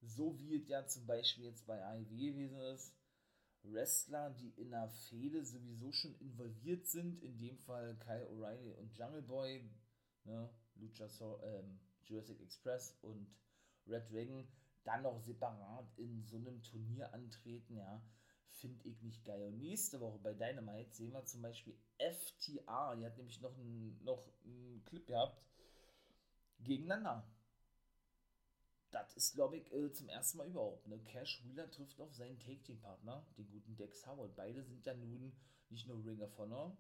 so 0.02 0.38
wie 0.40 0.56
es 0.56 0.68
ja 0.68 0.86
zum 0.88 1.06
Beispiel 1.06 1.46
jetzt 1.46 1.66
bei 1.66 1.84
AEW 1.84 2.06
gewesen 2.06 2.60
ist, 2.60 2.94
Wrestler, 3.64 4.32
die 4.32 4.50
in 4.60 4.72
der 4.72 4.90
Fehde 4.90 5.46
sowieso 5.46 5.92
schon 5.92 6.16
involviert 6.16 6.88
sind, 6.88 7.22
in 7.22 7.38
dem 7.38 7.58
Fall 7.60 7.96
Kyle 8.00 8.28
O'Reilly 8.30 8.74
und 8.74 8.96
Jungle 8.98 9.22
Boy, 9.22 9.70
ne, 10.24 10.50
Lucha 10.76 11.06
ähm, 11.44 11.80
Jurassic 12.04 12.42
Express 12.42 12.98
und 13.02 13.28
Red 13.88 14.12
Dragon, 14.12 14.48
dann 14.84 15.04
noch 15.04 15.20
separat 15.20 15.86
in 15.98 16.24
so 16.26 16.38
einem 16.38 16.62
Turnier 16.64 17.14
antreten, 17.14 17.76
ja, 17.76 18.02
finde 18.48 18.88
ich 18.88 19.02
nicht 19.04 19.24
geil. 19.26 19.42
Und 19.44 19.60
nächste 19.60 20.00
Woche 20.00 20.18
bei 20.20 20.34
Dynamite 20.34 20.94
sehen 20.94 21.14
wir 21.14 21.26
zum 21.26 21.42
Beispiel 21.42 21.78
FTA, 21.98 22.96
die 22.96 23.06
hat 23.06 23.18
nämlich 23.18 23.40
noch 23.42 23.56
einen, 23.58 24.04
noch 24.04 24.28
einen 24.44 24.84
Clip 24.86 25.06
gehabt, 25.06 25.40
gegeneinander. 26.60 27.28
Das 28.92 29.14
ist, 29.16 29.34
glaube 29.34 29.58
ich, 29.58 29.72
äh, 29.72 29.92
zum 29.94 30.10
ersten 30.10 30.38
Mal 30.38 30.48
überhaupt. 30.48 30.88
Ne? 30.88 31.00
Cash 31.00 31.44
Wheeler 31.46 31.72
trifft 31.72 32.00
auf 32.02 32.14
seinen 32.14 32.40
Take-Team-Partner, 32.40 33.26
den 33.38 33.50
guten 33.50 33.76
Dex 33.78 34.06
Howard. 34.06 34.36
Beide 34.36 34.64
sind 34.64 34.86
ja 34.86 34.94
nun 34.94 35.32
nicht 35.70 35.88
nur 35.88 36.06
Ring 36.06 36.22
of 36.22 36.38
Honor 36.38 36.78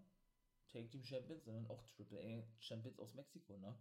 Take-Team-Champions, 0.71 1.45
sondern 1.45 1.67
auch 1.67 1.83
AAA-Champions 1.97 2.99
aus 2.99 3.13
Mexiko. 3.13 3.57
Ne? 3.57 3.75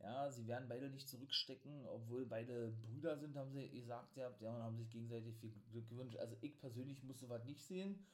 Ja, 0.00 0.30
sie 0.30 0.46
werden 0.46 0.68
beide 0.68 0.88
nicht 0.90 1.08
zurückstecken, 1.08 1.86
obwohl 1.86 2.24
beide 2.26 2.70
Brüder 2.70 3.18
sind, 3.18 3.36
haben 3.36 3.52
sie 3.52 3.68
gesagt, 3.68 4.16
ja, 4.16 4.28
und 4.28 4.62
haben 4.62 4.78
sich 4.78 4.90
gegenseitig 4.90 5.36
viel 5.36 5.52
Glück 5.72 5.88
gewünscht. 5.88 6.16
Also 6.18 6.36
ich 6.40 6.58
persönlich 6.60 7.02
muss 7.02 7.18
sowas 7.18 7.44
nicht 7.44 7.64
sehen. 7.64 8.06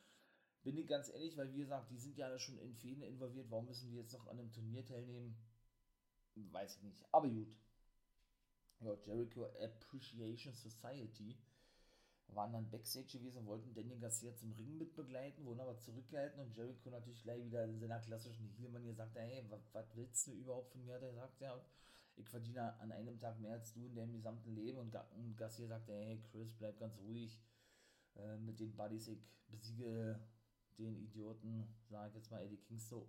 Bin 0.63 0.79
ich 0.79 0.87
ganz 0.87 1.11
ehrlich, 1.11 1.37
weil 1.37 1.53
wie 1.53 1.59
gesagt, 1.59 1.91
die 1.91 1.99
sind 1.99 2.17
ja 2.17 2.39
schon 2.39 2.59
in 2.59 2.75
Fäden 2.75 3.03
involviert. 3.03 3.51
Warum 3.51 3.67
müssen 3.67 3.91
die 3.91 3.97
jetzt 3.97 4.15
noch 4.15 4.27
an 4.29 4.39
einem 4.39 4.51
Turnier 4.51 4.85
teilnehmen? 4.87 5.37
Weiß 6.35 6.77
ich 6.77 6.83
nicht. 6.83 7.05
Aber 7.13 7.29
gut. 7.29 7.55
Ja, 8.85 8.95
Jericho 9.07 9.47
Appreciation 9.47 10.53
Society 10.55 11.39
waren 12.29 12.53
dann 12.53 12.71
Backstage 12.71 13.19
gewesen, 13.19 13.47
wollten 13.47 13.73
Danny 13.73 13.97
Garcia 13.97 14.35
zum 14.37 14.53
Ring 14.53 14.77
mitbegleiten, 14.77 15.45
wurden 15.45 15.61
aber 15.61 15.79
zurückgehalten 15.79 16.41
und 16.41 16.55
Jericho 16.55 16.91
natürlich 16.91 17.23
gleich 17.23 17.43
wieder 17.45 17.65
in 17.65 17.79
seiner 17.79 18.01
klassischen 18.01 18.49
Heelmann 18.51 18.85
gesagt, 18.85 19.17
hey, 19.17 19.43
was 19.73 19.97
willst 19.97 20.27
du 20.27 20.33
überhaupt 20.33 20.73
von 20.73 20.85
mir? 20.85 20.95
Hat 20.95 21.03
er 21.03 21.13
gesagt, 21.13 21.41
ja, 21.41 21.65
ich 22.17 22.29
verdiene 22.29 22.79
an 22.81 22.93
einem 22.93 23.19
Tag 23.19 23.41
mehr 23.41 23.53
als 23.53 23.73
du 23.73 23.87
in 23.87 23.95
deinem 23.95 24.13
gesamten 24.13 24.55
Leben 24.55 24.79
und, 24.79 24.95
und 25.17 25.37
Garcia 25.37 25.67
sagte, 25.67 25.93
hey, 25.93 26.23
Chris, 26.31 26.53
bleib 26.55 26.79
ganz 26.79 26.97
ruhig 26.99 27.41
äh, 28.17 28.37
mit 28.39 28.61
den 28.61 28.75
Buddies, 28.77 29.09
ich 29.09 29.25
besiege 29.49 30.21
den 30.79 30.97
Idioten, 30.97 31.69
sag 31.89 32.09
ich 32.09 32.17
jetzt 32.17 32.31
mal, 32.31 32.43
Eddie 32.43 32.59
Kingston, 32.59 33.07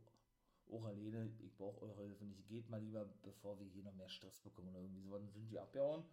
alleine, 0.71 1.31
ich 1.39 1.55
brauche 1.55 1.81
eure 1.81 2.03
Hilfe 2.03 2.25
nicht, 2.25 2.47
geht 2.47 2.69
mal 2.69 2.81
lieber, 2.81 3.05
bevor 3.23 3.59
wir 3.59 3.67
hier 3.67 3.83
noch 3.83 3.95
mehr 3.95 4.09
Stress 4.09 4.39
bekommen 4.39 4.69
oder 4.69 4.81
irgendwie 4.81 5.01
so, 5.01 5.11
dann 5.11 5.29
sind 5.29 5.49
die 5.49 5.59
abgehauen. 5.59 6.03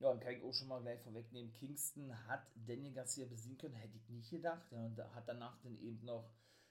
Ja, 0.00 0.10
und 0.10 0.20
kann 0.20 0.34
ich 0.34 0.42
auch 0.42 0.54
schon 0.54 0.68
mal 0.68 0.80
gleich 0.80 1.00
vorwegnehmen, 1.00 1.52
Kingston 1.52 2.12
hat 2.28 2.46
Daniel 2.54 2.92
Garcia 2.92 3.26
besiegen 3.26 3.58
können, 3.58 3.74
hätte 3.74 3.96
ich 3.96 4.08
nicht 4.08 4.30
gedacht. 4.30 4.70
Ja, 4.70 4.84
und 4.84 4.98
hat 5.14 5.28
danach 5.28 5.58
dann 5.62 5.76
eben 5.80 6.04
noch 6.04 6.30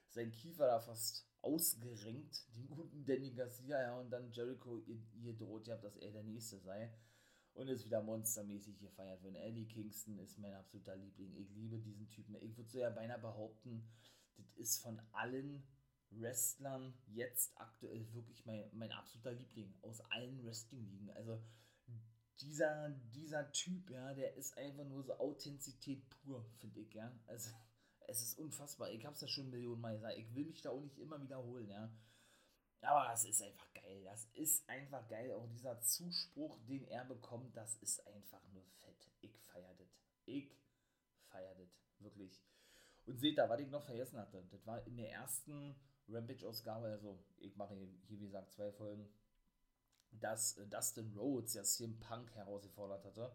sein 0.09 0.31
Kiefer 0.31 0.65
da 0.65 0.79
fast 0.79 1.27
ausgerenkt, 1.41 2.55
den 2.55 2.67
guten 2.69 3.05
Danny 3.05 3.31
Garcia, 3.31 3.81
ja, 3.81 3.99
und 3.99 4.09
dann 4.09 4.31
Jericho 4.31 4.77
ihr, 4.77 4.97
ihr 5.21 5.33
droht 5.33 5.67
ja, 5.67 5.77
dass 5.77 5.97
er 5.97 6.11
der 6.11 6.23
Nächste 6.23 6.59
sei. 6.59 6.93
Und 7.53 7.69
ist 7.69 7.85
wieder 7.85 8.03
monstermäßig 8.03 8.77
gefeiert 8.77 9.23
werden. 9.23 9.35
Eddie 9.35 9.65
Kingston 9.65 10.19
ist 10.19 10.37
mein 10.37 10.53
absoluter 10.53 10.95
Liebling. 10.95 11.35
Ich 11.37 11.49
liebe 11.55 11.79
diesen 11.79 12.07
Typen. 12.07 12.35
Ich 12.35 12.55
würde 12.55 12.69
so 12.69 12.77
ja 12.77 12.91
beinahe 12.91 13.17
behaupten, 13.17 13.83
das 14.35 14.51
ist 14.51 14.79
von 14.79 15.01
allen 15.11 15.63
Wrestlern 16.11 16.93
jetzt 17.07 17.51
aktuell 17.55 18.11
wirklich 18.13 18.45
mein, 18.45 18.69
mein 18.73 18.91
absoluter 18.91 19.33
Liebling 19.33 19.73
aus 19.81 20.01
allen 20.11 20.43
Wrestling-Ligen. 20.45 21.11
Also 21.11 21.41
dieser, 22.41 22.89
dieser 23.13 23.51
Typ, 23.51 23.89
ja, 23.89 24.13
der 24.13 24.35
ist 24.35 24.57
einfach 24.57 24.85
nur 24.85 25.03
so 25.03 25.17
Authentizität 25.17 26.07
pur, 26.09 26.45
finde 26.59 26.79
ich, 26.81 26.93
ja. 26.93 27.11
Also, 27.27 27.51
es 28.07 28.21
ist 28.21 28.37
unfassbar. 28.37 28.91
Ich 28.91 29.05
habe 29.05 29.15
es 29.15 29.21
ja 29.21 29.27
schon 29.27 29.49
Millionen 29.49 29.81
Mal 29.81 29.95
gesagt. 29.95 30.17
Ich 30.17 30.33
will 30.33 30.45
mich 30.45 30.61
da 30.61 30.69
auch 30.69 30.79
nicht 30.79 30.97
immer 30.97 31.21
wiederholen, 31.21 31.67
ja. 31.67 31.91
Aber 32.81 33.09
das 33.09 33.25
ist 33.25 33.41
einfach 33.41 33.73
geil. 33.73 34.03
Das 34.03 34.25
ist 34.33 34.69
einfach 34.69 35.07
geil. 35.09 35.33
Auch 35.33 35.47
dieser 35.47 35.81
Zuspruch, 35.81 36.57
den 36.67 36.85
er 36.87 37.03
bekommt, 37.05 37.57
das 37.57 37.75
ist 37.77 38.05
einfach 38.07 38.41
nur 38.53 38.63
fett. 38.79 39.09
Ich 39.21 39.37
feiere 39.39 39.73
das. 39.75 39.99
Ich 40.25 40.55
feiere 41.25 41.55
das. 41.55 41.69
Wirklich. 41.99 42.39
Und 43.05 43.19
seht 43.19 43.37
da, 43.37 43.49
was 43.49 43.59
ich 43.59 43.69
noch 43.69 43.83
vergessen 43.83 44.19
hatte. 44.19 44.45
Das 44.51 44.65
war 44.65 44.85
in 44.85 44.95
der 44.95 45.11
ersten 45.11 45.75
Rampage-Ausgabe. 46.09 46.87
Also, 46.87 47.19
ich 47.37 47.55
mache 47.55 47.75
hier, 47.75 47.89
wie 48.07 48.17
gesagt, 48.17 48.51
zwei 48.51 48.71
Folgen 48.71 49.07
dass 50.11 50.57
äh, 50.57 50.67
Dustin 50.67 51.13
Rhodes 51.17 51.53
ja 51.53 51.63
CM 51.63 51.99
Punk 51.99 52.33
herausgefordert 52.35 53.03
hatte. 53.05 53.31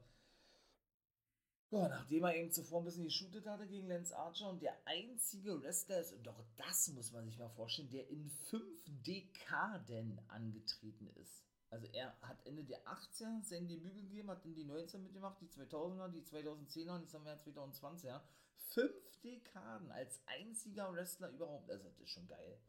Ja, 1.70 1.88
nachdem 1.88 2.24
er 2.24 2.36
eben 2.36 2.52
zuvor 2.52 2.82
ein 2.82 2.84
bisschen 2.84 3.04
geshootet 3.04 3.46
hatte 3.46 3.66
gegen 3.66 3.88
Lance 3.88 4.14
Archer 4.14 4.50
und 4.50 4.60
der 4.60 4.76
einzige 4.84 5.62
Wrestler 5.62 6.00
ist, 6.00 6.12
und 6.12 6.26
doch 6.26 6.44
das 6.56 6.88
muss 6.88 7.12
man 7.12 7.24
sich 7.24 7.38
mal 7.38 7.48
vorstellen, 7.48 7.88
der 7.88 8.08
in 8.10 8.28
fünf 8.28 8.84
Dekaden 9.06 10.20
angetreten 10.28 11.08
ist. 11.16 11.46
Also 11.70 11.86
er 11.86 12.14
hat 12.20 12.44
Ende 12.44 12.64
der 12.64 12.86
80er 12.86 13.42
sein 13.42 13.66
Debüt 13.66 13.94
gegeben, 13.94 14.28
hat 14.28 14.44
in 14.44 14.54
die 14.54 14.64
19 14.64 15.02
mitgemacht, 15.02 15.40
die 15.40 15.46
2000er, 15.46 16.10
die 16.10 16.20
2010er 16.20 16.94
und 16.94 17.00
jetzt 17.00 17.14
haben 17.14 17.24
wir 17.24 17.32
ja 17.32 17.38
2020er. 17.38 18.20
Fünf 18.56 19.20
Dekaden 19.22 19.90
als 19.90 20.20
einziger 20.26 20.92
Wrestler 20.92 21.30
überhaupt. 21.30 21.70
Also 21.70 21.84
das 21.84 21.98
ist 22.00 22.10
schon 22.10 22.26
geil. 22.26 22.60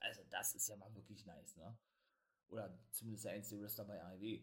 Also 0.00 0.22
das 0.30 0.54
ist 0.54 0.68
ja 0.68 0.76
mal 0.76 0.94
wirklich 0.94 1.24
nice, 1.26 1.56
ne? 1.56 1.76
Oder 2.48 2.78
zumindest 2.92 3.24
der 3.24 3.32
einzige 3.32 3.62
Wrestler 3.62 3.84
bei 3.84 4.02
AEW. 4.02 4.40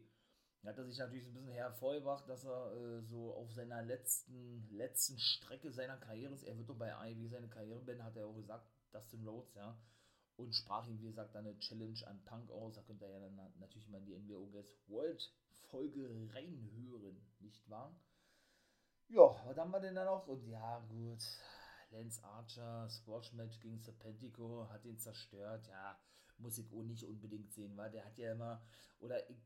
Hat 0.63 0.77
er 0.77 0.85
sich 0.85 0.97
natürlich 0.97 1.27
ein 1.27 1.33
bisschen 1.33 1.51
hervorgebracht, 1.51 2.27
dass 2.27 2.43
er 2.43 2.73
äh, 2.73 3.01
so 3.03 3.33
auf 3.35 3.51
seiner 3.53 3.83
letzten, 3.83 4.67
letzten 4.71 5.19
Strecke 5.19 5.71
seiner 5.71 5.97
Karriere 5.97 6.33
ist. 6.33 6.43
Er 6.43 6.57
wird 6.57 6.69
doch 6.69 6.77
bei 6.77 6.93
AEW 6.93 7.27
seine 7.27 7.47
Karriere 7.47 7.81
beenden, 7.81 8.03
hat 8.03 8.15
er 8.15 8.25
auch 8.25 8.35
gesagt, 8.35 8.67
Dustin 8.91 9.27
Rhodes, 9.27 9.53
ja. 9.53 9.77
Und 10.37 10.53
sprach 10.55 10.87
ihm, 10.87 10.99
wie 10.99 11.05
gesagt, 11.05 11.35
dann 11.35 11.45
eine 11.45 11.57
Challenge 11.59 12.07
an 12.07 12.23
Punk 12.25 12.49
aus. 12.49 12.75
Da 12.75 12.81
könnt 12.81 13.01
ihr 13.01 13.09
ja 13.09 13.19
dann 13.19 13.35
natürlich 13.59 13.87
mal 13.87 13.99
in 13.99 14.05
die 14.05 14.17
NWO 14.17 14.47
Guys 14.47 14.75
World 14.87 15.31
Folge 15.69 16.09
reinhören, 16.33 17.21
nicht 17.39 17.69
wahr? 17.69 17.95
Ja, 19.09 19.35
was 19.45 19.57
haben 19.57 19.71
wir 19.71 19.79
denn 19.79 19.95
da 19.95 20.05
noch? 20.05 20.27
Und 20.27 20.45
ja, 20.47 20.79
gut. 20.89 21.23
Lance 21.91 22.23
Archer, 22.23 22.89
Squash 22.89 23.33
Match 23.33 23.59
gegen 23.59 23.79
Serpentico, 23.79 24.67
hat 24.69 24.85
ihn 24.85 24.97
zerstört. 24.97 25.67
Ja, 25.67 25.97
muss 26.37 26.57
ich 26.57 26.71
auch 26.73 26.83
nicht 26.83 27.03
unbedingt 27.05 27.53
sehen, 27.53 27.77
weil 27.77 27.91
der 27.91 28.05
hat 28.05 28.17
ja 28.17 28.31
immer, 28.33 28.61
oder 28.99 29.29
ich, 29.29 29.37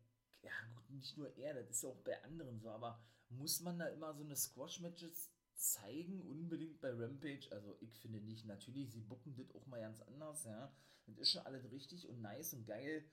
ja 0.41 0.51
gut, 0.73 0.89
nicht 0.89 1.17
nur 1.17 1.35
er, 1.37 1.53
das 1.53 1.69
ist 1.69 1.83
ja 1.83 1.89
auch 1.89 2.01
bei 2.03 2.21
anderen 2.23 2.59
so, 2.59 2.69
aber 2.69 2.99
muss 3.29 3.59
man 3.59 3.77
da 3.77 3.87
immer 3.87 4.13
so 4.13 4.23
eine 4.23 4.35
Squash-Matches 4.35 5.31
zeigen, 5.53 6.21
unbedingt 6.21 6.79
bei 6.79 6.89
Rampage? 6.89 7.47
Also 7.51 7.77
ich 7.81 7.99
finde 7.99 8.21
nicht, 8.21 8.45
natürlich, 8.45 8.91
sie 8.91 9.01
bucken 9.01 9.35
das 9.35 9.53
auch 9.53 9.67
mal 9.67 9.81
ganz 9.81 10.01
anders, 10.01 10.45
ja, 10.45 10.73
das 11.05 11.17
ist 11.17 11.31
schon 11.31 11.45
alles 11.45 11.69
richtig 11.71 12.07
und 12.07 12.21
nice 12.21 12.53
und 12.53 12.65
geil, 12.65 13.05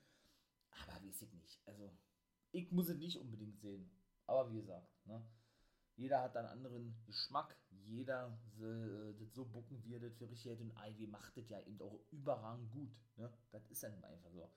aber 0.71 1.05
weiß 1.05 1.21
ich 1.21 1.33
nicht, 1.33 1.61
also 1.67 1.91
ich 2.51 2.71
muss 2.71 2.89
es 2.89 2.97
nicht 2.97 3.19
unbedingt 3.19 3.59
sehen, 3.59 3.91
aber 4.25 4.49
wie 4.49 4.55
gesagt, 4.55 4.89
ne, 5.05 5.23
jeder 5.97 6.21
hat 6.21 6.37
einen 6.37 6.47
anderen 6.47 6.95
Geschmack, 7.05 7.57
jeder 7.85 8.39
äh, 8.59 9.13
das 9.19 9.33
so 9.33 9.45
bucken, 9.45 9.83
er 9.91 9.99
das 9.99 10.15
für 10.15 10.29
richtig 10.29 10.45
hält. 10.45 10.61
Und 10.61 10.71
Ivy 10.77 11.07
macht 11.07 11.35
das 11.35 11.49
ja 11.49 11.59
eben 11.61 11.81
auch 11.81 11.99
überragend 12.11 12.71
gut. 12.71 12.91
Ne? 13.17 13.33
Das 13.51 13.65
ist 13.67 13.81
ja 13.81 13.89
einfach 13.89 14.31
so. 14.31 14.49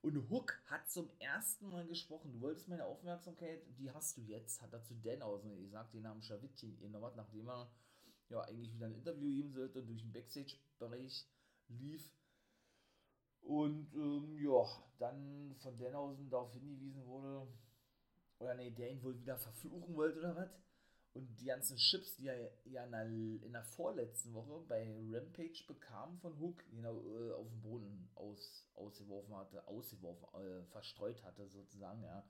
Und 0.00 0.30
Hook 0.30 0.58
hat 0.66 0.88
zum 0.88 1.10
ersten 1.18 1.68
Mal 1.68 1.86
gesprochen. 1.86 2.32
Du 2.32 2.40
wolltest 2.40 2.68
meine 2.68 2.84
Aufmerksamkeit, 2.84 3.62
die 3.78 3.90
hast 3.90 4.16
du 4.16 4.22
jetzt, 4.22 4.62
hat 4.62 4.72
er 4.72 4.82
zu 4.82 4.94
Denhausen 4.94 5.56
gesagt, 5.58 5.92
den 5.92 6.02
Namen 6.02 6.22
Schawittchen 6.22 6.80
innerhalb, 6.80 7.16
nachdem 7.16 7.48
er 7.48 7.70
ja 8.30 8.40
eigentlich 8.42 8.72
wieder 8.72 8.86
ein 8.86 8.94
Interview 8.94 9.28
geben 9.28 9.52
sollte 9.52 9.80
und 9.80 9.88
durch 9.88 10.02
den 10.02 10.12
Backstage-Bereich 10.12 11.26
lief. 11.68 12.14
Und 13.40 13.92
ähm, 13.94 14.38
ja, 14.38 14.64
dann 14.98 15.54
von 15.58 15.76
Denhausen 15.76 16.30
darauf 16.30 16.52
hingewiesen 16.52 17.04
wurde, 17.04 17.46
oder 18.38 18.54
nee, 18.54 18.70
der 18.70 18.90
ihn 18.90 19.02
wohl 19.02 19.18
wieder 19.18 19.36
verfluchen 19.36 19.96
wollte 19.96 20.20
oder 20.20 20.36
was 20.36 20.50
und 21.18 21.40
die 21.40 21.46
ganzen 21.46 21.76
Chips, 21.76 22.14
die 22.16 22.28
er 22.28 22.52
ja 22.64 22.84
in 22.84 22.92
der, 22.92 23.06
in 23.06 23.52
der 23.52 23.64
vorletzten 23.64 24.32
Woche 24.34 24.64
bei 24.68 24.88
Rampage 25.10 25.64
bekam 25.66 26.16
von 26.20 26.38
Hook, 26.38 26.64
genau 26.70 27.02
äh, 27.02 27.32
auf 27.32 27.48
dem 27.48 27.60
Boden 27.60 28.08
aus, 28.14 28.68
ausgeworfen 28.74 29.34
hatte, 29.34 29.66
ausgeworfen, 29.66 30.28
äh, 30.40 30.64
verstreut 30.66 31.20
hatte 31.24 31.48
sozusagen, 31.48 32.04
ja. 32.04 32.24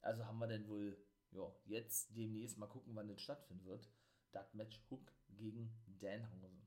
Also 0.00 0.26
haben 0.26 0.40
wir 0.40 0.48
denn 0.48 0.66
wohl, 0.66 0.98
ja, 1.30 1.48
jetzt 1.66 2.16
demnächst 2.16 2.58
mal 2.58 2.66
gucken, 2.66 2.96
wann 2.96 3.08
das 3.08 3.20
stattfinden 3.20 3.64
wird. 3.66 3.88
Das 4.32 4.52
Match 4.54 4.80
Hook 4.90 5.12
gegen 5.28 5.72
Danhausen. 6.00 6.66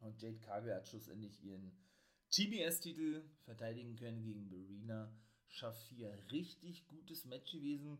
Und 0.00 0.20
Jade 0.20 0.38
Cargill 0.40 0.74
hat 0.74 0.86
schlussendlich 0.86 1.42
ihren 1.42 1.72
TBS-Titel 2.30 3.24
verteidigen 3.44 3.96
können 3.96 4.22
gegen 4.22 4.48
Marina 4.48 5.12
Shafir. 5.48 6.16
Richtig 6.30 6.86
gutes 6.88 7.24
Match 7.24 7.52
gewesen. 7.52 7.98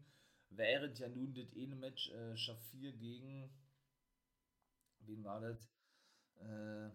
Während 0.50 0.98
ja 0.98 1.08
nun 1.08 1.32
das 1.34 1.54
eine 1.54 1.76
Match 1.76 2.10
äh, 2.10 2.36
Shafir 2.36 2.92
gegen. 2.92 3.50
Wen 5.00 5.24
war 5.24 5.40
das? 5.40 5.70
Äh, 6.36 6.90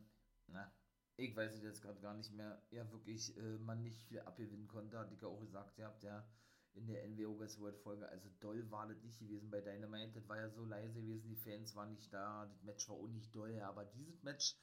na, 0.48 0.72
ich 1.18 1.36
weiß 1.36 1.54
es 1.54 1.64
jetzt 1.64 1.82
gerade 1.82 2.02
gar 2.02 2.14
nicht 2.14 2.32
mehr. 2.34 2.62
Ja, 2.72 2.90
wirklich, 2.92 3.36
äh, 3.38 3.58
man 3.60 3.82
nicht 3.82 4.04
viel 4.04 4.20
abgewinnen 4.20 4.68
konnte, 4.68 5.00
hat 5.00 5.12
ich 5.12 5.24
auch 5.24 5.40
gesagt, 5.40 5.78
ihr 5.78 5.86
habt 5.86 6.04
ja 6.04 6.28
in 6.74 6.88
der 6.88 7.08
NWO 7.08 7.40
West 7.40 7.60
World 7.60 7.78
Folge. 7.78 8.08
Also 8.10 8.30
doll 8.42 8.70
war 8.70 8.88
das 8.88 9.02
nicht 9.02 9.20
gewesen 9.20 9.50
bei 9.50 9.62
Dynamite. 9.62 10.12
Das 10.14 10.28
war 10.28 10.38
ja 10.38 10.50
so 10.50 10.66
leise 10.66 11.02
gewesen, 11.02 11.30
die 11.30 11.38
Fans 11.38 11.74
waren 11.76 11.94
nicht 11.94 12.14
da. 12.14 12.46
Das 12.46 12.62
Match 12.64 12.88
war 12.90 12.98
auch 12.98 13.08
nicht 13.08 13.34
doll, 13.34 13.60
aber 13.62 13.86
dieses 13.86 14.22
Match 14.24 14.56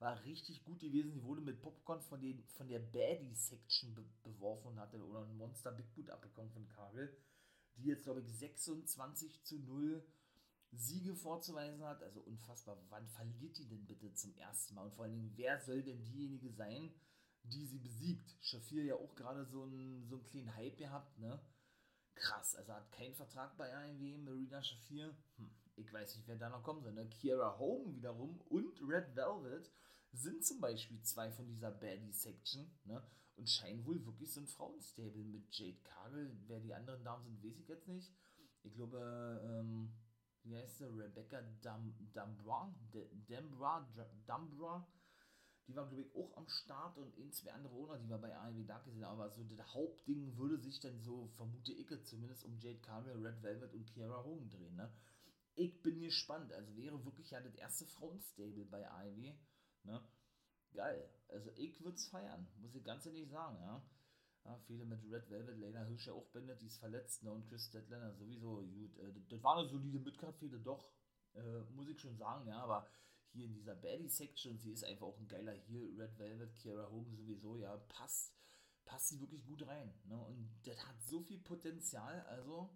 war 0.00 0.22
richtig 0.24 0.64
gut 0.64 0.80
gewesen. 0.80 1.12
Sie 1.12 1.22
wurde 1.22 1.42
mit 1.42 1.60
Popcorn 1.60 2.00
von, 2.00 2.20
den, 2.20 2.42
von 2.48 2.68
der 2.68 2.80
Baddie-Section 2.80 3.94
be 3.94 4.04
beworfen 4.22 4.68
und 4.68 4.80
hatte 4.80 4.98
oder 5.04 5.20
ein 5.20 5.36
Monster 5.36 5.72
Big 5.72 5.94
Boot 5.94 6.10
abbekommen 6.10 6.50
von 6.50 6.66
Kagel, 6.68 7.14
die 7.80 7.88
jetzt, 7.88 8.04
glaube 8.04 8.20
ich, 8.20 8.32
26 8.32 9.42
zu 9.44 9.58
0 9.58 10.04
Siege 10.72 11.14
vorzuweisen 11.14 11.82
hat. 11.84 12.02
Also 12.02 12.20
unfassbar. 12.20 12.78
Wann 12.88 13.08
verliert 13.08 13.58
die 13.58 13.68
denn 13.68 13.86
bitte 13.86 14.12
zum 14.14 14.34
ersten 14.36 14.74
Mal? 14.74 14.84
Und 14.84 14.94
vor 14.94 15.04
allen 15.04 15.14
Dingen, 15.14 15.32
wer 15.36 15.60
soll 15.60 15.82
denn 15.82 16.04
diejenige 16.04 16.52
sein, 16.52 16.92
die 17.42 17.66
sie 17.66 17.78
besiegt? 17.78 18.36
Shafir 18.40 18.84
ja 18.84 18.94
auch 18.94 19.14
gerade 19.14 19.44
so 19.46 19.62
einen, 19.62 20.06
so 20.06 20.16
einen 20.16 20.24
kleinen 20.24 20.54
Hype 20.54 20.76
gehabt, 20.76 21.18
ne? 21.18 21.40
Krass, 22.14 22.54
also 22.54 22.74
hat 22.74 22.92
keinen 22.92 23.14
Vertrag 23.14 23.56
bei 23.56 23.74
AEW, 23.74 24.18
Marina 24.18 24.62
Shafir. 24.62 25.16
Hm, 25.36 25.50
ich 25.76 25.92
weiß 25.92 26.16
nicht, 26.16 26.28
wer 26.28 26.36
da 26.36 26.50
noch 26.50 26.62
kommen 26.62 26.82
soll. 26.82 26.92
Ne? 26.92 27.08
Kiera 27.08 27.58
Hogan 27.58 27.94
wiederum 27.96 28.40
und 28.50 28.80
Red 28.82 29.16
Velvet 29.16 29.70
sind 30.12 30.44
zum 30.44 30.60
Beispiel 30.60 31.00
zwei 31.02 31.30
von 31.30 31.46
dieser 31.46 31.70
Baddie-Section. 31.70 32.70
Ne? 32.84 33.02
Und 33.40 33.48
scheinen 33.48 33.86
wohl 33.86 34.04
wirklich 34.04 34.30
so 34.30 34.42
ein 34.42 34.46
Frauenstable 34.46 35.24
mit 35.24 35.50
Jade 35.50 35.80
Cargill. 35.82 36.30
Wer 36.46 36.60
die 36.60 36.74
anderen 36.74 37.02
Damen 37.02 37.24
sind, 37.24 37.42
weiß 37.42 37.58
ich 37.58 37.68
jetzt 37.68 37.88
nicht. 37.88 38.12
Ich 38.64 38.74
glaube, 38.74 39.40
ähm, 39.42 39.94
wie 40.42 40.54
heißt 40.54 40.76
sie? 40.76 40.84
Rebecca 40.84 41.40
Dam 41.62 41.94
Dambra? 42.12 42.70
Dambra? 43.26 43.88
Dambra? 44.26 44.86
Die 45.66 45.74
war, 45.74 45.88
glaube 45.88 46.02
ich, 46.02 46.14
auch 46.14 46.36
am 46.36 46.46
Start 46.48 46.98
und 46.98 47.16
ein, 47.16 47.32
zwei 47.32 47.50
andere 47.54 47.72
Owner, 47.72 47.98
die 47.98 48.10
wir 48.10 48.18
bei 48.18 48.36
AEW 48.36 48.62
Dark 48.64 48.84
gesehen. 48.84 49.04
Aber 49.04 49.30
so 49.30 49.42
das 49.44 49.72
Hauptding 49.72 50.36
würde 50.36 50.58
sich 50.58 50.78
dann 50.80 51.00
so, 51.00 51.28
vermute 51.28 51.72
ich, 51.72 51.88
zumindest 52.04 52.44
um 52.44 52.58
Jade 52.58 52.80
Cargill, 52.80 53.26
Red 53.26 53.42
Velvet 53.42 53.72
und 53.72 53.86
Kiara 53.86 54.22
Hogan 54.22 54.50
drehen. 54.50 54.76
Ne? 54.76 54.92
Ich 55.54 55.80
bin 55.80 55.98
gespannt. 55.98 56.52
Also 56.52 56.76
wäre 56.76 57.02
wirklich 57.06 57.30
ja 57.30 57.40
das 57.40 57.54
erste 57.54 57.86
Frauenstable 57.86 58.66
bei 58.66 58.86
AEW. 58.86 59.32
Ne? 59.84 60.02
Geil. 60.74 61.10
Also 61.32 61.50
ich 61.56 61.80
würde 61.82 61.96
es 61.96 62.08
feiern, 62.08 62.46
muss 62.58 62.74
ich 62.74 62.84
ganz 62.84 63.06
ehrlich 63.06 63.28
sagen, 63.28 63.56
ja. 63.60 63.82
ja 64.44 64.58
viele 64.66 64.84
mit 64.84 65.02
Red 65.10 65.30
Velvet, 65.30 65.58
Lena 65.58 65.84
Hirsch 65.84 66.06
ja 66.06 66.12
auch 66.12 66.26
beendet, 66.26 66.60
die 66.60 66.66
ist 66.66 66.78
verletzt, 66.78 67.22
ne? 67.22 67.32
Und 67.32 67.46
Chris 67.48 67.66
Statlander 67.66 68.12
sowieso 68.14 68.62
gut. 68.66 68.96
Äh, 68.98 69.12
das, 69.28 69.42
war 69.42 69.58
eine 69.58 69.68
solide 69.68 70.00
Midcard-Fehde, 70.00 70.60
doch, 70.60 70.90
äh, 71.34 71.60
muss 71.72 71.88
ich 71.88 72.00
schon 72.00 72.16
sagen, 72.16 72.46
ja, 72.48 72.58
aber 72.62 72.88
hier 73.32 73.46
in 73.46 73.54
dieser 73.54 73.76
Baddie-Section, 73.76 74.58
sie 74.58 74.72
ist 74.72 74.84
einfach 74.84 75.06
auch 75.06 75.18
ein 75.18 75.28
geiler 75.28 75.52
Heel, 75.52 75.94
Red 76.00 76.18
Velvet, 76.18 76.56
Kiara 76.56 76.90
Hogan 76.90 77.16
sowieso, 77.16 77.56
ja, 77.56 77.76
passt, 77.88 78.34
passt 78.84 79.08
sie 79.08 79.20
wirklich 79.20 79.44
gut 79.46 79.66
rein, 79.66 79.94
ne? 80.04 80.18
Und 80.18 80.50
das 80.64 80.86
hat 80.86 81.00
so 81.02 81.22
viel 81.22 81.38
Potenzial, 81.38 82.20
also 82.22 82.70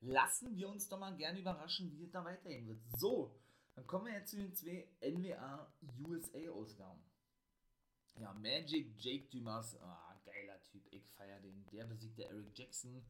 lassen 0.00 0.54
wir 0.56 0.68
uns 0.68 0.88
doch 0.88 0.98
mal 0.98 1.16
gerne 1.16 1.40
überraschen, 1.40 1.90
wie 1.92 2.04
es 2.04 2.10
da 2.10 2.24
weitergehen 2.24 2.68
wird. 2.68 2.80
So, 2.98 3.34
dann 3.74 3.86
kommen 3.86 4.06
wir 4.06 4.14
jetzt 4.14 4.30
zu 4.30 4.36
den 4.36 4.54
zwei 4.54 4.88
NWA 5.00 5.72
USA 6.04 6.50
Ausgaben. 6.50 7.00
Ja, 8.20 8.32
Magic 8.32 8.94
Jake 8.98 9.28
Dumas, 9.30 9.76
ah, 9.80 10.16
geiler 10.24 10.60
Typ, 10.64 10.82
ich 10.90 11.08
feier 11.10 11.38
den. 11.40 11.64
Der 11.72 11.84
besiegte 11.84 12.24
Eric 12.24 12.46
Jackson. 12.52 13.02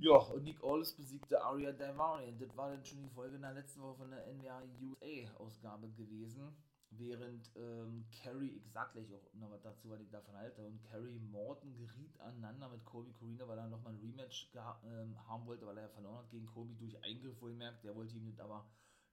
Ja, 0.00 0.16
und 0.16 0.44
Nick 0.44 0.62
Aldis 0.62 0.94
besiegte 0.94 1.42
Aria 1.42 1.72
Daivari. 1.72 2.32
Das 2.38 2.56
war 2.56 2.70
dann 2.70 2.84
schon 2.84 3.02
die 3.02 3.08
Folge 3.08 3.34
in 3.34 3.42
der 3.42 3.54
letzten 3.54 3.82
Woche 3.82 3.96
von 3.96 4.10
der 4.10 4.24
NWA 4.28 4.62
USA 4.80 5.34
Ausgabe 5.38 5.90
gewesen. 5.90 6.56
Während 6.90 7.50
ähm, 7.56 8.06
Carrie, 8.22 8.52
ich 8.56 8.70
sag 8.70 8.92
gleich 8.92 9.12
auch 9.12 9.34
noch 9.34 9.50
was 9.50 9.60
dazu, 9.62 9.90
was 9.90 10.00
ich 10.00 10.08
davon 10.08 10.36
halte, 10.36 10.64
und 10.64 10.82
Carrie 10.84 11.18
Morton 11.18 11.74
geriet 11.74 12.18
aneinander 12.20 12.68
mit 12.68 12.84
Kobe 12.84 13.10
Corina, 13.12 13.46
weil 13.48 13.58
er 13.58 13.66
nochmal 13.66 13.92
ein 13.92 13.98
Rematch 13.98 14.50
ähm, 14.84 15.16
haben 15.28 15.46
wollte, 15.46 15.66
weil 15.66 15.76
er 15.76 15.84
ja 15.84 15.88
verloren 15.88 16.18
hat 16.18 16.30
gegen 16.30 16.46
Kobe 16.46 16.74
durch 16.74 16.96
Eingriff, 17.02 17.42
wohlgemerkt. 17.42 17.82
Der 17.82 17.96
wollte 17.96 18.16
ihm 18.16 18.26
das 18.26 18.38
aber 18.38 18.64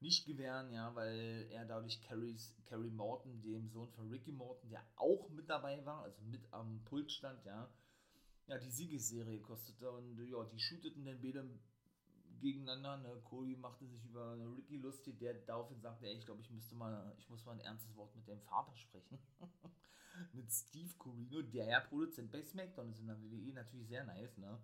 nicht 0.02 0.26
gewähren, 0.26 0.72
ja, 0.72 0.94
weil 0.96 1.48
er 1.52 1.66
dadurch 1.66 2.02
Carries, 2.02 2.54
Carrie 2.66 2.90
Morton, 2.90 3.42
dem 3.42 3.70
Sohn 3.70 3.90
von 3.92 4.10
Ricky 4.10 4.32
Morton, 4.32 4.70
der 4.70 4.86
auch 4.96 5.30
mit 5.30 5.50
dabei 5.50 5.86
war, 5.86 6.04
also 6.04 6.22
mit 6.24 6.42
am 6.52 6.84
Pult 6.86 7.12
stand, 7.12 7.44
ja, 7.46 7.70
ja, 8.48 8.58
die 8.58 8.70
Siegesserie 8.70 9.40
kostete 9.40 9.90
und 9.92 10.20
ja, 10.28 10.44
die 10.46 10.60
shooteten 10.60 11.06
dann 11.06 11.22
beide 11.22 11.50
gegeneinander. 12.42 12.98
Ne? 12.98 13.22
Cody 13.24 13.56
machte 13.56 13.88
sich 13.88 14.04
über 14.06 14.38
Ricky 14.56 14.78
lustig, 14.78 15.18
der 15.20 15.34
daraufhin 15.34 15.82
sagte, 15.82 16.08
ey, 16.08 16.18
ich 16.18 16.26
glaube, 16.26 16.42
ich 16.42 16.52
müsste 16.52 16.76
mal, 16.76 17.14
ich 17.18 17.30
muss 17.30 17.46
mal 17.46 17.54
ein 17.54 17.62
ernstes 17.62 17.96
Wort 17.96 18.16
mit 18.16 18.28
dem 18.28 18.42
Vater 18.42 18.76
sprechen. 18.76 19.18
mit 20.34 20.52
Steve 20.52 20.94
Corino, 20.98 21.42
der 21.42 21.66
ja 21.66 21.80
Produzent 21.80 22.32
bei 22.32 22.44
SmackDown 22.44 22.92
ist 22.92 23.00
in 23.00 23.08
der 23.08 23.22
WWE, 23.22 23.54
natürlich 23.54 23.88
sehr 23.88 24.04
nice, 24.06 24.38
ne? 24.38 24.60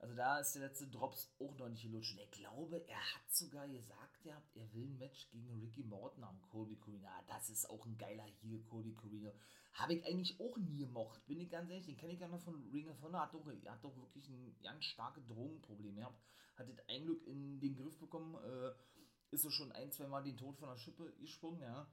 Also 0.00 0.14
da 0.14 0.38
ist 0.38 0.54
der 0.54 0.62
letzte 0.62 0.86
Drops 0.86 1.30
auch 1.38 1.54
noch 1.58 1.68
nicht 1.68 1.82
gelutscht. 1.82 2.12
Und 2.12 2.20
ich 2.20 2.30
glaube, 2.30 2.82
er 2.88 3.14
hat 3.14 3.30
sogar 3.30 3.68
gesagt, 3.68 4.24
er, 4.24 4.42
er 4.54 4.72
will 4.72 4.86
ein 4.86 4.98
Match 4.98 5.28
gegen 5.30 5.60
Ricky 5.60 5.82
Morton 5.82 6.24
haben, 6.24 6.40
Cody 6.40 6.76
Corino. 6.76 7.06
Ah, 7.06 7.22
das 7.28 7.50
ist 7.50 7.68
auch 7.68 7.84
ein 7.84 7.98
geiler 7.98 8.24
Heel, 8.24 8.62
Cody 8.62 8.94
Corino. 8.94 9.32
Habe 9.74 9.94
ich 9.94 10.04
eigentlich 10.06 10.40
auch 10.40 10.56
nie 10.56 10.78
gemocht, 10.78 11.24
bin 11.26 11.40
ich 11.40 11.50
ganz 11.50 11.68
ehrlich. 11.68 11.84
Den 11.84 11.98
kenne 11.98 12.14
ich 12.14 12.20
ja 12.20 12.28
noch 12.28 12.40
von 12.40 12.54
Ring 12.72 12.88
of 12.88 13.00
Honor. 13.02 13.20
Hat 13.20 13.34
doch, 13.34 13.46
hat 13.46 13.84
doch 13.84 13.94
wirklich 13.94 14.26
ein 14.30 14.56
ganz 14.62 14.84
starkes 14.86 15.26
Drogenproblem 15.26 15.96
gehabt. 15.96 16.18
Hat 16.56 16.68
das 16.68 16.78
ein 16.88 17.04
Glück 17.04 17.26
in 17.26 17.60
den 17.60 17.76
Griff 17.76 17.98
bekommen. 17.98 18.36
Äh, 18.42 18.72
ist 19.30 19.42
so 19.42 19.50
schon 19.50 19.70
ein, 19.72 19.92
zwei 19.92 20.06
Mal 20.08 20.22
den 20.22 20.36
Tod 20.36 20.56
von 20.56 20.70
der 20.70 20.76
Schippe 20.76 21.12
gesprungen, 21.20 21.60
ja. 21.60 21.86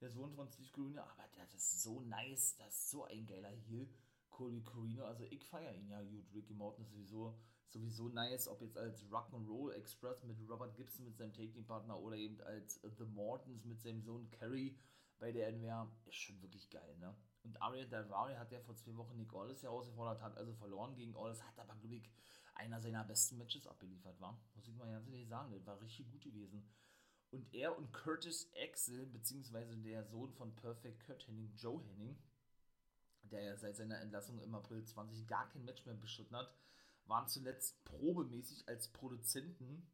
Der 0.00 0.10
Sohn 0.10 0.34
von 0.34 0.48
Steve 0.48 0.70
Corino. 0.72 1.02
Aber 1.02 1.28
das 1.36 1.54
ist 1.54 1.82
so 1.84 2.00
nice. 2.00 2.56
Das 2.56 2.74
ist 2.74 2.90
so 2.90 3.04
ein 3.04 3.26
geiler 3.26 3.50
Heel. 3.50 3.88
Cody 4.34 4.62
Corino, 4.62 5.04
also 5.04 5.22
ich 5.30 5.44
feiere 5.44 5.74
ihn 5.74 5.88
ja 5.88 6.02
gut. 6.02 6.26
Ricky 6.34 6.54
Morton 6.54 6.84
ist 6.84 6.90
sowieso, 6.90 7.38
sowieso 7.68 8.08
nice, 8.08 8.48
ob 8.48 8.60
jetzt 8.62 8.76
als 8.76 9.04
Rock'n'Roll 9.04 9.72
Express 9.72 10.24
mit 10.24 10.36
Robert 10.48 10.74
Gibson 10.74 11.04
mit 11.04 11.16
seinem 11.16 11.32
Taking-Partner 11.32 11.98
oder 12.00 12.16
eben 12.16 12.40
als 12.40 12.80
The 12.82 13.04
Mortons 13.04 13.64
mit 13.64 13.80
seinem 13.80 14.02
Sohn 14.02 14.28
Kerry 14.30 14.76
bei 15.20 15.30
der 15.30 15.52
NWA, 15.52 15.88
ist 16.06 16.16
schon 16.16 16.42
wirklich 16.42 16.68
geil, 16.68 16.96
ne? 16.98 17.16
Und 17.44 17.62
Ariel 17.62 17.88
Dalvari 17.88 18.34
hat 18.34 18.50
ja 18.50 18.60
vor 18.60 18.74
zwei 18.74 18.96
Wochen 18.96 19.16
Nick 19.16 19.32
Aldis 19.32 19.62
herausgefordert, 19.62 20.20
hat 20.20 20.36
also 20.36 20.52
verloren 20.54 20.96
gegen 20.96 21.14
Aldis, 21.14 21.44
hat 21.44 21.58
aber, 21.58 21.76
glaube 21.76 21.94
ich, 21.94 22.10
einer 22.56 22.80
seiner 22.80 23.04
besten 23.04 23.38
Matches 23.38 23.66
abgeliefert, 23.66 24.20
war. 24.20 24.42
Muss 24.54 24.66
ich 24.66 24.74
mal 24.74 24.90
ganz 24.90 25.06
ehrlich 25.06 25.28
sagen, 25.28 25.52
das 25.52 25.64
war 25.64 25.80
richtig 25.80 26.10
gut 26.10 26.22
gewesen. 26.22 26.68
Und 27.30 27.52
er 27.54 27.76
und 27.76 27.92
Curtis 27.92 28.50
Axel, 28.60 29.06
beziehungsweise 29.06 29.76
der 29.76 30.04
Sohn 30.04 30.32
von 30.32 30.54
Perfect 30.56 31.04
Kurt 31.06 31.26
Henning, 31.28 31.54
Joe 31.56 31.82
Henning, 31.84 32.16
der 33.30 33.42
ja 33.42 33.56
seit 33.56 33.76
seiner 33.76 34.00
Entlassung 34.00 34.40
im 34.40 34.54
April 34.54 34.84
20 34.84 35.26
gar 35.26 35.48
kein 35.48 35.64
Match 35.64 35.84
mehr 35.86 35.94
bestritten 35.94 36.36
hat, 36.36 36.54
waren 37.06 37.28
zuletzt 37.28 37.84
probemäßig 37.84 38.68
als 38.68 38.88
Produzenten 38.88 39.86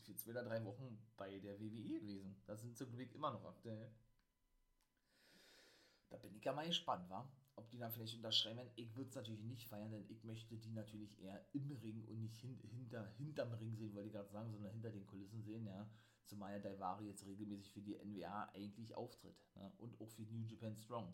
für 0.00 0.16
zwei 0.16 0.30
oder 0.32 0.44
drei 0.44 0.64
Wochen 0.64 0.98
bei 1.16 1.38
der 1.38 1.60
WWE 1.60 2.00
gewesen. 2.00 2.36
Da 2.46 2.56
sind 2.56 2.76
sie 2.76 2.86
Glück 2.86 3.14
immer 3.14 3.30
noch 3.30 3.44
aktuell. 3.44 3.90
Da 6.08 6.16
bin 6.16 6.34
ich 6.34 6.44
ja 6.44 6.52
mal 6.52 6.66
gespannt, 6.66 7.08
wa? 7.08 7.30
Ob 7.56 7.68
die 7.70 7.78
da 7.78 7.90
vielleicht 7.90 8.14
unterschreiben. 8.14 8.70
Ich 8.74 8.96
würde 8.96 9.10
es 9.10 9.14
natürlich 9.14 9.42
nicht 9.42 9.68
feiern, 9.68 9.90
denn 9.90 10.06
ich 10.08 10.24
möchte 10.24 10.56
die 10.56 10.72
natürlich 10.72 11.20
eher 11.20 11.44
im 11.52 11.70
Ring 11.72 12.04
und 12.06 12.20
nicht 12.20 12.38
hin, 12.38 12.58
hinter, 12.62 13.06
hinterm 13.18 13.52
Ring 13.54 13.76
sehen, 13.76 13.94
wollte 13.94 14.08
ich 14.08 14.14
gerade 14.14 14.30
sagen, 14.30 14.50
sondern 14.50 14.72
hinter 14.72 14.90
den 14.90 15.06
Kulissen 15.06 15.42
sehen, 15.42 15.66
ja. 15.66 15.88
Zumal 16.24 16.52
ja 16.52 16.58
Daivari 16.60 17.06
jetzt 17.06 17.26
regelmäßig 17.26 17.72
für 17.72 17.82
die 17.82 17.98
NWA 17.98 18.48
eigentlich 18.54 18.94
auftritt. 18.94 19.44
Ne? 19.56 19.70
Und 19.78 20.00
auch 20.00 20.08
für 20.08 20.22
New 20.22 20.44
Japan 20.46 20.76
Strong. 20.76 21.12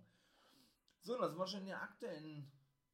So, 1.07 1.17
da 1.17 1.29
sind 1.29 1.39
wir 1.39 1.47
schon 1.47 1.61
in 1.61 1.67
der 1.67 1.83
aktuellen 1.83 2.51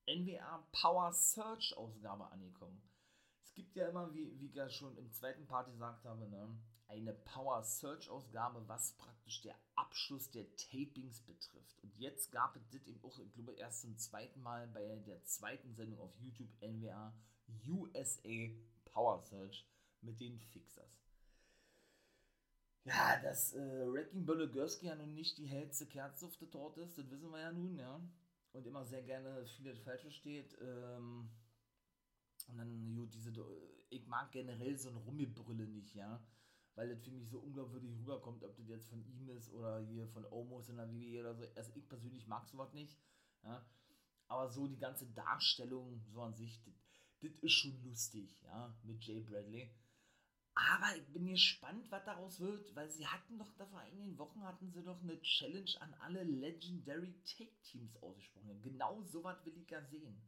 NWA 0.07 0.69
Power 0.71 1.15
Search 1.15 1.75
Ausgabe 1.79 2.31
angekommen. 2.31 2.83
Es 3.43 3.55
gibt 3.55 3.75
ja 3.75 3.89
immer, 3.89 4.13
wie, 4.13 4.39
wie 4.39 4.49
ich 4.49 4.55
ja 4.55 4.69
schon 4.69 4.99
im 4.99 5.11
zweiten 5.13 5.47
Part 5.47 5.71
gesagt 5.71 6.05
habe, 6.05 6.29
ne, 6.29 6.61
eine 6.89 7.15
Power 7.15 7.63
Search 7.63 8.11
Ausgabe, 8.11 8.69
was 8.69 8.99
praktisch 8.99 9.41
der 9.41 9.57
Abschluss 9.77 10.31
der 10.31 10.45
Tapings 10.57 11.23
betrifft. 11.23 11.83
Und 11.83 11.97
jetzt 11.97 12.31
gab 12.33 12.55
es 12.55 12.69
das 12.69 12.87
eben 12.87 13.03
auch, 13.03 13.19
ich 13.19 13.33
glaube, 13.33 13.55
erst 13.55 13.81
zum 13.81 13.97
zweiten 13.97 14.43
Mal 14.43 14.67
bei 14.67 14.99
der 15.07 15.25
zweiten 15.25 15.73
Sendung 15.75 16.01
auf 16.01 16.15
YouTube 16.19 16.51
NWA 16.61 17.15
USA 17.67 18.51
Power 18.85 19.23
Search 19.23 19.67
mit 20.03 20.21
den 20.21 20.39
Fixers. 20.39 21.03
Ja, 22.85 23.21
dass 23.23 23.55
äh, 23.55 23.93
Wrecking 23.93 24.27
Bölogurski 24.27 24.87
ja 24.87 24.97
nun 24.97 25.15
nicht 25.15 25.39
die 25.39 25.47
hellste 25.47 25.87
Kerze 25.87 26.27
auf 26.27 26.37
der 26.37 26.51
Torte 26.51 26.81
ist, 26.83 26.99
das 26.99 27.09
wissen 27.11 27.31
wir 27.31 27.41
ja 27.41 27.53
nun, 27.53 27.77
ja. 27.79 28.01
Und 28.53 28.67
immer 28.67 28.85
sehr 28.85 29.03
gerne 29.03 29.47
vieles 29.47 29.79
falsch 29.81 30.03
versteht. 30.03 30.57
Ähm, 30.61 31.31
und 32.49 32.59
dann, 32.59 32.95
gut, 32.97 33.15
diese, 33.15 33.33
ich 33.89 34.07
mag 34.07 34.33
generell 34.33 34.77
so 34.77 34.91
ein 34.91 34.97
Rummelbrülle 34.97 35.67
nicht, 35.69 35.95
ja. 35.95 36.21
weil 36.75 36.89
das 36.89 37.03
für 37.03 37.11
mich 37.11 37.29
so 37.29 37.39
unglaubwürdig 37.39 37.93
rüberkommt, 37.99 38.43
ob 38.45 38.57
das 38.57 38.69
jetzt 38.69 38.89
von 38.89 39.05
ihm 39.05 39.29
ist 39.29 39.53
oder 39.53 39.81
hier 39.81 40.07
von 40.09 40.25
Omos 40.27 40.69
in 40.69 40.77
der 40.77 40.91
WWE 40.91 41.21
oder 41.21 41.35
so. 41.35 41.45
Also 41.55 41.73
ich 41.75 41.89
persönlich 41.89 42.27
mag 42.27 42.49
sowas 42.49 42.73
nicht. 42.73 42.99
Ja. 43.45 43.65
Aber 44.29 44.49
so 44.49 44.67
die 44.67 44.79
ganze 44.79 45.07
Darstellung, 45.07 46.03
so 46.11 46.23
an 46.23 46.35
sich, 46.35 46.61
das 47.21 47.33
ist 47.43 47.53
schon 47.53 47.83
lustig, 47.85 48.43
ja, 48.43 48.75
mit 48.83 49.05
Jay 49.05 49.21
Bradley. 49.21 49.71
Aber 50.55 50.97
ich 50.97 51.07
bin 51.13 51.27
gespannt, 51.27 51.91
was 51.91 52.05
daraus 52.05 52.39
wird, 52.41 52.75
weil 52.75 52.91
sie 52.91 53.07
hatten 53.07 53.39
doch 53.39 53.53
da 53.57 53.67
vor 53.67 53.81
einigen 53.81 54.19
Wochen 54.19 54.43
hatten 54.43 54.71
sie 54.71 54.83
doch 54.83 55.01
eine 55.03 55.21
Challenge 55.23 55.71
an 55.81 55.95
alle 55.95 56.25
Legendary 56.25 57.15
Take 57.25 57.61
Teams 57.63 57.97
ausgesprochen. 58.03 58.61
Genau 58.63 59.03
sowas 59.03 59.45
will 59.47 59.57
ich 59.57 59.71
ja 59.71 59.83
sehen. 59.85 60.21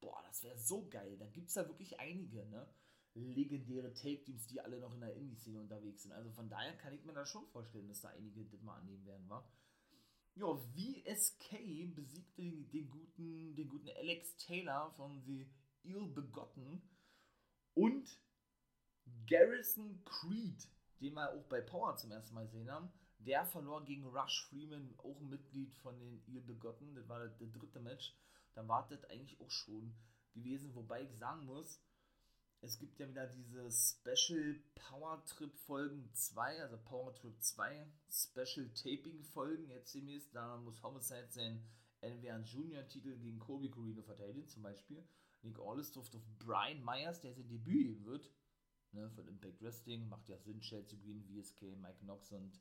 Boah, 0.00 0.22
das 0.26 0.42
wäre 0.44 0.58
so 0.58 0.88
geil. 0.88 1.16
Da 1.18 1.26
gibt 1.26 1.48
es 1.48 1.54
da 1.54 1.66
wirklich 1.66 1.98
einige, 1.98 2.46
ne? 2.46 2.68
Legendäre 3.14 3.92
Take-Teams, 3.92 4.46
die 4.46 4.60
alle 4.60 4.78
noch 4.78 4.94
in 4.94 5.00
der 5.00 5.14
Indie-Szene 5.14 5.60
unterwegs 5.60 6.02
sind. 6.02 6.12
Also 6.12 6.30
von 6.30 6.48
daher 6.48 6.76
kann 6.78 6.94
ich 6.94 7.04
mir 7.04 7.12
da 7.12 7.26
schon 7.26 7.46
vorstellen, 7.48 7.88
dass 7.88 8.00
da 8.00 8.08
einige 8.08 8.44
das 8.46 8.62
mal 8.62 8.76
annehmen 8.76 9.04
werden, 9.04 9.28
wa? 9.28 9.46
Ja, 10.34 10.46
VSK 10.56 11.94
besiegte 11.94 12.40
den, 12.40 12.70
den, 12.70 12.88
guten, 12.88 13.54
den 13.54 13.68
guten 13.68 13.90
Alex 13.90 14.34
Taylor 14.38 14.90
von 14.92 15.22
The 15.26 15.46
Ill 15.82 16.06
Begotten 16.06 16.82
und 17.74 18.08
Garrison 19.26 20.02
Creed, 20.04 20.68
den 21.00 21.14
wir 21.14 21.30
auch 21.30 21.44
bei 21.44 21.60
Power 21.60 21.96
zum 21.96 22.12
ersten 22.12 22.34
Mal 22.34 22.46
gesehen 22.46 22.70
haben, 22.70 22.90
der 23.18 23.44
verlor 23.46 23.84
gegen 23.84 24.06
Rush 24.06 24.46
Freeman, 24.48 24.94
auch 24.98 25.20
ein 25.20 25.28
Mitglied 25.28 25.74
von 25.74 25.98
den 25.98 26.22
Ill 26.26 26.40
Begotten. 26.40 26.94
Das 26.94 27.08
war 27.08 27.20
das 27.20 27.36
dritte 27.38 27.80
Match. 27.80 28.16
Dann 28.54 28.68
war 28.68 28.86
das 28.88 29.04
eigentlich 29.04 29.40
auch 29.40 29.50
schon 29.50 29.94
gewesen, 30.34 30.74
wobei 30.74 31.02
ich 31.02 31.16
sagen 31.16 31.46
muss, 31.46 31.80
es 32.60 32.78
gibt 32.78 32.98
ja 33.00 33.08
wieder 33.08 33.26
diese 33.26 33.68
Special 33.72 34.54
Power 34.76 35.24
Trip 35.24 35.52
Folgen 35.66 36.08
2, 36.14 36.62
also 36.62 36.78
Power 36.78 37.12
Trip 37.14 37.34
2 37.42 37.86
Special 38.08 38.70
Taping 38.74 39.24
Folgen. 39.24 39.68
Jetzt 39.68 39.94
demnächst, 39.94 40.34
da 40.34 40.56
muss 40.58 40.82
Homicide 40.82 41.28
sein 41.28 41.64
NWA 42.02 42.38
Junior 42.38 42.86
Titel 42.86 43.16
gegen 43.18 43.40
Kobe 43.40 43.68
Corino 43.68 44.02
verteidigen, 44.02 44.48
zum 44.48 44.62
Beispiel. 44.62 45.04
Nick 45.42 45.58
Aldis 45.58 45.90
trifft 45.90 46.14
auf 46.14 46.22
Brian 46.38 46.84
Myers, 46.84 47.20
der 47.20 47.34
sein 47.34 47.48
Debüt 47.48 48.04
wird. 48.04 48.30
Ne, 48.92 49.10
von 49.10 49.26
Impact 49.26 49.62
Wrestling. 49.62 50.08
Macht 50.08 50.28
ja 50.28 50.38
Sinn, 50.38 50.60
Chelsea 50.60 50.98
Green, 50.98 51.24
VSK, 51.24 51.62
Mike 51.80 51.98
Knox 52.00 52.30
und 52.32 52.60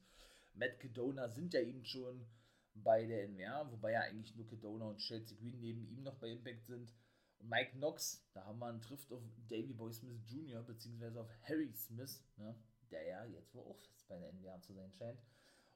Matt 0.54 0.80
Cadona 0.80 1.30
sind 1.30 1.54
ja 1.54 1.62
eben 1.62 1.86
schon 1.86 2.26
bei 2.74 3.06
der 3.06 3.28
NWA, 3.28 3.70
wobei 3.72 3.92
ja 3.92 4.02
eigentlich 4.02 4.36
nur 4.36 4.48
Cadona 4.48 4.86
und 4.86 4.98
Chelsea 4.98 5.38
Green 5.38 5.60
neben 5.60 5.86
ihm 5.88 6.04
noch 6.04 6.16
bei 6.16 6.30
Impact 6.30 6.66
sind. 6.66 6.94
Und 7.40 7.50
Mike 7.50 7.72
Knox, 7.72 8.24
da 8.34 8.46
haben 8.46 8.60
wir 8.60 8.68
einen 8.68 8.82
Trift 8.82 9.12
auf 9.12 9.22
Davy 9.50 9.74
Boy 9.74 9.92
Smith 9.92 10.22
Jr., 10.28 10.62
beziehungsweise 10.62 11.22
auf 11.22 11.30
Harry 11.48 11.74
Smith, 11.74 12.24
ne, 12.38 12.56
der 12.92 13.06
ja 13.06 13.26
jetzt 13.26 13.54
wohl 13.54 13.64
auch 13.64 13.80
fest 13.80 14.08
bei 14.08 14.18
der 14.20 14.32
NWA 14.34 14.62
zu 14.62 14.74
sein 14.74 14.92
scheint. 14.94 15.20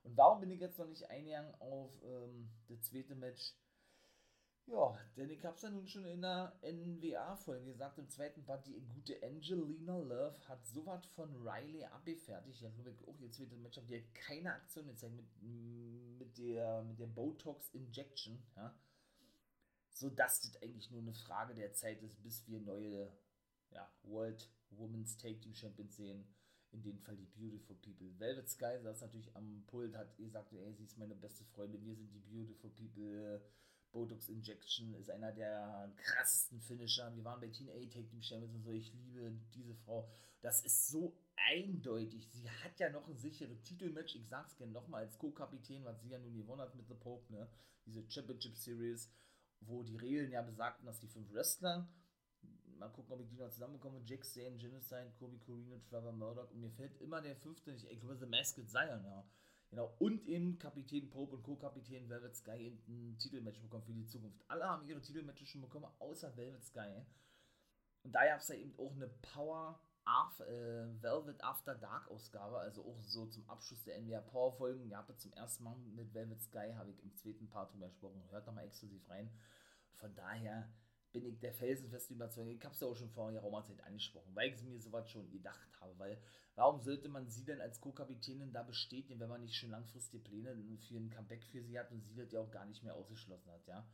Und 0.04 0.16
warum 0.16 0.40
bin 0.40 0.52
ich 0.52 0.60
jetzt 0.60 0.78
noch 0.78 0.88
nicht 0.88 1.10
eingegangen 1.10 1.54
auf 1.56 1.92
ähm, 2.04 2.50
das 2.68 2.82
zweite 2.84 3.16
Match? 3.16 3.56
Ja, 4.68 4.98
denn 5.16 5.30
ich 5.30 5.46
hab's 5.46 5.62
ja 5.62 5.70
nun 5.70 5.88
schon 5.88 6.06
in 6.06 6.22
der 6.22 6.58
NWA-Folge 6.64 7.66
gesagt, 7.66 8.00
im 8.00 8.10
zweiten 8.10 8.44
Part, 8.44 8.66
die 8.66 8.82
gute 8.96 9.22
Angelina 9.22 9.98
Love 10.00 10.40
hat 10.48 10.66
sowas 10.66 11.06
von 11.06 11.30
Riley 11.48 11.84
abgefertigt. 11.86 12.62
Ja, 12.62 12.70
glaube 12.70 12.98
auch 13.08 13.20
ihr 13.20 13.32
zweites 13.32 13.60
Match 13.60 13.78
habt 13.78 13.92
ihr 13.92 14.04
keine 14.14 14.54
Aktion 14.54 14.88
gezeigt 14.88 15.14
mit, 15.14 15.28
mit 16.18 16.38
der, 16.38 16.84
mit 16.84 17.00
der 17.00 17.08
Botox-Injection, 17.08 18.42
ja. 18.56 18.76
So 19.92 20.10
dass 20.10 20.42
das 20.42 20.62
eigentlich 20.62 20.90
nur 20.92 21.02
eine 21.02 21.14
Frage 21.14 21.54
der 21.54 21.74
Zeit 21.74 22.02
ist, 22.02 22.22
bis 22.24 22.48
wir 22.48 22.60
neue 22.60 23.12
ja, 23.70 23.88
World 24.04 24.50
Women's 24.72 25.16
Take 25.16 25.40
Team 25.40 25.54
Champions 25.54 25.96
sehen. 25.96 26.28
In 26.72 26.82
dem 26.82 27.00
Fall 27.00 27.16
die 27.16 27.28
Beautiful 27.28 27.76
People. 27.78 28.20
Velvet 28.20 28.50
Sky 28.50 28.80
saß 28.82 29.02
natürlich 29.02 29.34
am 29.36 29.64
Pult, 29.68 29.96
hat 29.96 30.18
gesagt, 30.18 30.52
ey, 30.52 30.74
sie 30.74 30.84
ist 30.84 30.98
meine 30.98 31.16
beste 31.16 31.46
Freundin, 31.46 31.86
wir 31.86 31.96
sind 31.96 32.12
die 32.12 32.20
Beautiful 32.20 32.70
People 32.72 33.42
Botox 33.96 34.28
Injection 34.28 34.94
ist 34.96 35.10
einer 35.10 35.32
der 35.32 35.90
krassesten 35.96 36.60
Finisher. 36.60 37.16
Wir 37.16 37.24
waren 37.24 37.40
bei 37.40 37.48
Teen 37.48 37.70
A 37.70 37.80
Take 37.90 38.08
Team 38.08 38.22
Champions 38.22 38.54
und 38.54 38.64
so. 38.64 38.72
Ich 38.72 38.94
liebe 38.94 39.32
diese 39.54 39.74
Frau. 39.74 40.10
Das 40.42 40.66
ist 40.66 40.90
so 40.90 41.18
eindeutig. 41.38 42.28
Sie 42.30 42.50
hat 42.50 42.78
ja 42.78 42.90
noch 42.90 43.08
ein 43.08 43.18
sicheres 43.18 43.64
Titelmatch. 43.64 44.16
Ich 44.16 44.28
sag's 44.28 44.58
gerne 44.58 44.74
nochmal 44.74 45.06
als 45.06 45.18
Co-Kapitän, 45.18 45.86
was 45.86 46.02
sie 46.02 46.10
ja 46.10 46.20
nun 46.20 46.36
gewonnen 46.36 46.62
hat 46.62 46.76
mit 46.76 46.90
The 46.90 46.94
Pope, 46.94 47.32
ne? 47.32 47.48
Diese 47.86 48.04
Championship 48.12 48.58
Series, 48.58 49.10
wo 49.62 49.82
die 49.82 49.96
Regeln 49.96 50.30
ja 50.30 50.42
besagten, 50.42 50.86
dass 50.86 51.00
die 51.00 51.08
fünf 51.08 51.32
Wrestler, 51.32 51.88
mal 52.78 52.90
gucken, 52.90 53.14
ob 53.14 53.22
ich 53.22 53.30
die 53.30 53.38
noch 53.38 53.50
zusammenbekomme, 53.50 54.02
Jack 54.04 54.26
Zane, 54.26 54.58
Genocide, 54.58 55.14
Kobe 55.18 55.38
Corino, 55.38 55.80
Trevor 55.90 56.12
Murdoch 56.12 56.52
und 56.52 56.60
mir 56.60 56.72
fällt 56.72 57.00
immer 57.00 57.22
der 57.22 57.38
fünfte, 57.38 57.72
ich 57.72 58.00
glaube, 58.02 58.18
The 58.18 58.26
Masked 58.26 58.70
Zion, 58.70 59.06
ja 59.06 59.26
Genau, 59.70 59.94
und 60.00 60.26
eben 60.28 60.58
Kapitän 60.60 61.10
Pope 61.10 61.36
und 61.36 61.44
Co-Kapitän 61.44 62.08
Velvet 62.08 62.36
Sky 62.36 62.80
ein 62.88 63.18
Titelmatch 63.18 63.60
bekommen 63.62 63.84
für 63.84 63.94
die 63.94 64.06
Zukunft. 64.06 64.44
Alle 64.48 64.66
haben 64.70 64.88
ihre 64.88 65.02
Titelmatches 65.02 65.50
schon 65.50 65.62
bekommen, 65.62 65.88
außer 66.00 66.36
Velvet 66.38 66.64
Sky. 66.64 67.04
Und 68.04 68.14
da 68.14 68.26
gab 68.26 68.40
es 68.40 68.48
ja 68.48 68.56
eben 68.56 68.78
auch 68.78 68.94
eine 68.94 69.08
Power 69.08 69.80
Af 70.06 70.40
äh, 70.40 71.02
Velvet 71.02 71.44
After 71.44 71.74
Dark 71.74 72.10
Ausgabe, 72.12 72.60
also 72.60 72.86
auch 72.86 73.02
so 73.02 73.26
zum 73.26 73.50
Abschluss 73.50 73.84
der 73.84 74.00
NWA 74.00 74.22
Power 74.22 74.54
Folgen. 74.54 74.88
Ihr 74.88 74.98
habt 74.98 75.20
zum 75.20 75.34
ersten 75.34 75.64
Mal 75.64 75.76
mit 75.78 76.14
Velvet 76.14 76.42
Sky, 76.44 76.74
habe 76.76 76.92
ich 76.92 77.04
im 77.04 77.16
zweiten 77.16 77.50
Part 77.50 77.74
drüber 77.74 77.88
gesprochen. 77.88 78.24
Hört 78.30 78.46
nochmal 78.46 78.66
exklusiv 78.66 79.10
rein. 79.10 79.32
Von 79.96 80.14
daher 80.14 80.70
bin 81.22 81.26
ich 81.34 81.40
der 81.40 81.54
felsenfesten 81.54 82.18
Überzeugung, 82.18 82.52
ich 82.52 82.64
habe 82.64 82.74
es 82.74 82.82
ja 82.82 82.88
auch 82.88 82.96
schon 82.96 83.10
vor 83.10 83.32
geraumer 83.32 83.64
Zeit 83.64 83.82
angesprochen, 83.82 84.36
weil 84.36 84.50
ich 84.50 84.56
es 84.56 84.64
mir 84.64 84.80
sowas 84.80 85.10
schon 85.10 85.32
gedacht 85.32 85.70
habe, 85.80 85.98
weil 85.98 86.22
warum 86.56 86.82
sollte 86.82 87.08
man 87.08 87.30
sie 87.30 87.46
denn 87.46 87.62
als 87.62 87.80
Co-Kapitänin 87.80 88.52
da 88.52 88.64
bestätigen, 88.64 89.20
wenn 89.20 89.30
man 89.30 89.42
nicht 89.42 89.56
schon 89.56 89.72
langfristige 89.72 90.22
Pläne 90.22 90.56
für 90.88 90.98
ein 90.98 91.10
Comeback 91.10 91.46
für 91.46 91.64
sie 91.64 91.80
hat 91.80 91.92
und 91.92 92.02
sie 92.04 92.16
das 92.16 92.32
ja 92.32 92.42
auch 92.42 92.52
gar 92.52 92.66
nicht 92.66 92.84
mehr 92.84 92.96
ausgeschlossen 92.96 93.50
hat, 93.52 93.66
ja. 93.68 93.88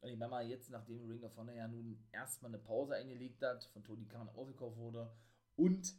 Und 0.00 0.10
ich 0.10 0.18
meine 0.18 0.30
mal 0.30 0.48
jetzt, 0.48 0.70
nachdem 0.70 1.06
Ring 1.08 1.22
of 1.22 1.36
Honor 1.36 1.54
ja 1.54 1.68
nun 1.68 2.02
erstmal 2.12 2.50
eine 2.50 2.62
Pause 2.62 2.94
eingelegt 2.94 3.42
hat, 3.42 3.64
von 3.72 3.84
Tony 3.84 4.06
Khan 4.06 4.28
aufgekauft 4.30 4.76
wurde 4.76 5.14
und 5.56 5.94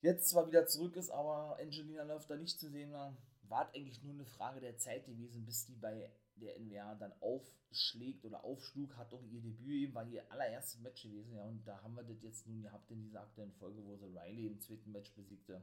jetzt 0.00 0.28
zwar 0.28 0.46
wieder 0.46 0.66
zurück 0.66 0.96
ist, 0.96 1.10
aber 1.10 1.58
Angelina 1.60 2.02
Love 2.02 2.24
da 2.28 2.36
nicht 2.36 2.58
zu 2.58 2.68
sehen 2.70 2.92
war, 2.92 3.16
war 3.42 3.72
eigentlich 3.74 4.02
nur 4.02 4.14
eine 4.14 4.24
Frage 4.24 4.60
der 4.60 4.76
Zeit 4.78 5.06
gewesen, 5.06 5.44
bis 5.44 5.66
die 5.66 5.76
bei 5.76 6.12
der 6.42 6.58
NWA 6.58 6.94
dann 6.96 7.12
aufschlägt 7.20 8.24
oder 8.24 8.44
aufschlug, 8.44 8.96
hat 8.96 9.12
doch 9.12 9.22
ihr 9.22 9.40
Debüt 9.40 9.82
eben, 9.82 9.94
war 9.94 10.06
ihr 10.06 10.30
allererstes 10.30 10.80
Match 10.80 11.02
gewesen, 11.02 11.34
ja, 11.34 11.42
und 11.42 11.66
da 11.66 11.80
haben 11.82 11.94
wir 11.94 12.02
das 12.02 12.22
jetzt 12.22 12.46
nun 12.46 12.62
gehabt 12.62 12.90
in 12.90 13.02
dieser 13.02 13.22
aktuellen 13.22 13.52
Folge, 13.52 13.84
wo 13.84 13.96
sie 13.96 14.06
Riley 14.06 14.46
im 14.46 14.60
zweiten 14.60 14.92
Match 14.92 15.12
besiegte. 15.14 15.62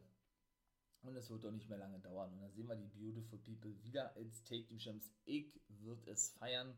Und 1.02 1.16
es 1.16 1.30
wird 1.30 1.44
doch 1.44 1.52
nicht 1.52 1.70
mehr 1.70 1.78
lange 1.78 2.00
dauern. 2.00 2.34
Und 2.34 2.42
dann 2.42 2.52
sehen 2.52 2.68
wir 2.68 2.76
die 2.76 2.88
Beautiful 2.88 3.40
People 3.40 3.84
wieder 3.84 4.14
als 4.18 4.44
Take 4.44 4.66
Team 4.66 4.80
Champs. 4.80 5.10
Ich 5.24 5.62
wird 5.68 6.06
es 6.08 6.32
feiern, 6.32 6.78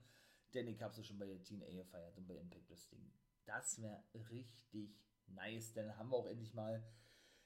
denn 0.54 0.68
ich 0.68 0.82
habe 0.82 0.94
es 0.94 1.08
schon 1.08 1.18
bei 1.18 1.26
der 1.26 1.44
TNA 1.44 1.72
gefeiert 1.72 2.18
und 2.18 2.28
bei 2.28 2.36
Impact 2.36 2.70
Wrestling. 2.70 3.12
Das 3.46 3.82
wäre 3.82 4.04
richtig 4.30 4.92
nice, 5.28 5.74
denn 5.74 5.88
dann 5.88 5.98
haben 5.98 6.12
wir 6.12 6.18
auch 6.18 6.28
endlich 6.28 6.54
mal 6.54 6.84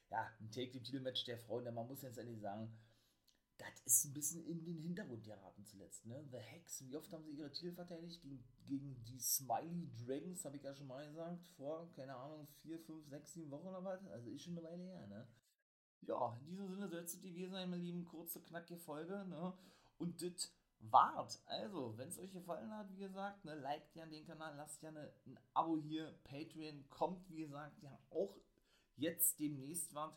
ja, 0.09 0.29
ein 0.39 0.51
Take 0.51 0.71
Team 0.71 0.83
Titelmatch 0.83 1.23
der 1.25 1.37
Frauen, 1.37 1.63
denn 1.63 1.73
man 1.73 1.87
muss 1.87 2.01
jetzt 2.01 2.17
endlich 2.17 2.41
sagen, 2.41 2.77
das 3.57 3.81
ist 3.85 4.05
ein 4.05 4.13
bisschen 4.13 4.45
in 4.45 4.63
den 4.65 4.79
Hintergrund 4.79 5.23
geraten 5.23 5.65
zuletzt. 5.65 6.05
Ne? 6.05 6.23
The 6.31 6.37
Hex, 6.37 6.85
wie 6.85 6.95
oft 6.97 7.11
haben 7.13 7.23
sie 7.23 7.31
ihre 7.31 7.51
Titel 7.51 7.71
verteidigt? 7.71 8.21
Gegen, 8.21 8.43
gegen 8.67 9.03
die 9.05 9.19
Smiley 9.19 9.89
Dragons, 9.95 10.43
habe 10.43 10.57
ich 10.57 10.63
ja 10.63 10.73
schon 10.75 10.87
mal 10.87 11.07
gesagt, 11.07 11.45
vor, 11.55 11.89
keine 11.93 12.15
Ahnung, 12.15 12.47
vier, 12.61 12.79
fünf, 12.79 13.07
sechs, 13.07 13.33
sieben 13.33 13.51
Wochen 13.51 13.67
oder 13.67 13.83
was. 13.83 14.05
Also 14.07 14.29
ist 14.29 14.43
schon 14.43 14.57
eine 14.57 14.67
Weile 14.67 14.83
her, 14.83 15.07
ne? 15.07 15.27
Ja, 16.01 16.37
in 16.41 16.45
diesem 16.47 16.67
Sinne 16.67 16.89
soll 16.89 16.99
es 16.99 17.19
gewesen 17.21 17.51
sein, 17.51 17.69
meine 17.69 17.81
lieben, 17.81 18.05
kurze, 18.05 18.41
knackige 18.41 18.79
Folge, 18.79 19.25
ne? 19.25 19.53
Und 19.97 20.21
das 20.21 20.51
wart. 20.79 21.39
Also, 21.45 21.97
wenn 21.97 22.09
es 22.09 22.19
euch 22.19 22.31
gefallen 22.31 22.71
hat, 22.71 22.91
wie 22.91 22.99
gesagt, 22.99 23.45
ne, 23.45 23.55
liked 23.55 23.93
gerne 23.93 24.11
den 24.11 24.25
Kanal, 24.25 24.55
lasst 24.55 24.81
gerne 24.81 25.11
ein 25.25 25.39
Abo 25.53 25.77
hier, 25.77 26.13
Patreon 26.23 26.87
kommt, 26.89 27.29
wie 27.29 27.37
gesagt, 27.37 27.81
ja 27.81 27.97
auch 28.09 28.35
jetzt 28.97 29.39
demnächst 29.39 29.93
wart 29.93 30.15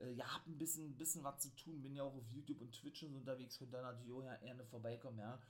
äh, 0.00 0.12
ja, 0.12 0.34
hab 0.34 0.46
ein 0.46 0.58
bisschen, 0.58 0.96
bisschen 0.96 1.24
was 1.24 1.40
zu 1.40 1.54
tun, 1.56 1.82
bin 1.82 1.94
ja 1.94 2.02
auch 2.02 2.14
auf 2.14 2.28
YouTube 2.30 2.60
und 2.60 2.72
Twitch 2.72 3.02
und 3.02 3.14
unterwegs, 3.14 3.58
könnt 3.58 3.72
da 3.72 3.82
natürlich 3.82 4.12
auch 4.12 4.40
gerne 4.40 4.64
vorbeikommen, 4.64 5.18
ja. 5.18 5.40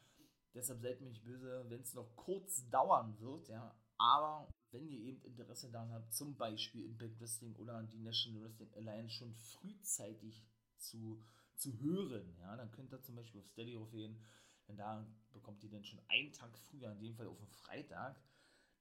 Deshalb 0.55 0.81
seid 0.81 1.01
mir 1.01 1.09
nicht 1.09 1.25
böse, 1.25 1.65
wenn 1.69 1.83
es 1.83 1.95
noch 1.95 2.17
kurz 2.17 2.69
dauern 2.71 3.19
wird, 3.21 3.49
ja. 3.49 3.75
Aber 3.99 4.49
wenn 4.71 4.89
ihr 4.89 5.01
eben 5.01 5.23
Interesse 5.23 5.71
daran 5.71 5.93
habt, 5.93 6.13
zum 6.13 6.37
Beispiel 6.37 6.85
Impact 6.85 7.21
Wrestling 7.21 7.55
oder 7.57 7.83
die 7.83 7.99
National 7.99 8.43
Wrestling 8.43 8.73
Alliance 8.75 9.15
schon 9.15 9.35
frühzeitig 9.35 10.47
zu, 10.77 11.23
zu 11.57 11.79
hören, 11.81 12.37
ja, 12.41 12.57
dann 12.57 12.71
könnt 12.71 12.93
ihr 12.93 13.03
zum 13.03 13.17
Beispiel 13.17 13.41
auf 13.41 13.49
Steady 13.49 13.77
aufgehen, 13.77 14.23
denn 14.69 14.77
da 14.77 15.07
bekommt 15.33 15.63
ihr 15.65 15.71
dann 15.71 15.85
schon 15.85 16.01
einen 16.09 16.33
Tag 16.33 16.57
früher, 16.59 16.93
in 16.93 17.01
dem 17.01 17.15
Fall 17.15 17.27
auf 17.27 17.39
den 17.39 17.49
Freitag, 17.49 18.23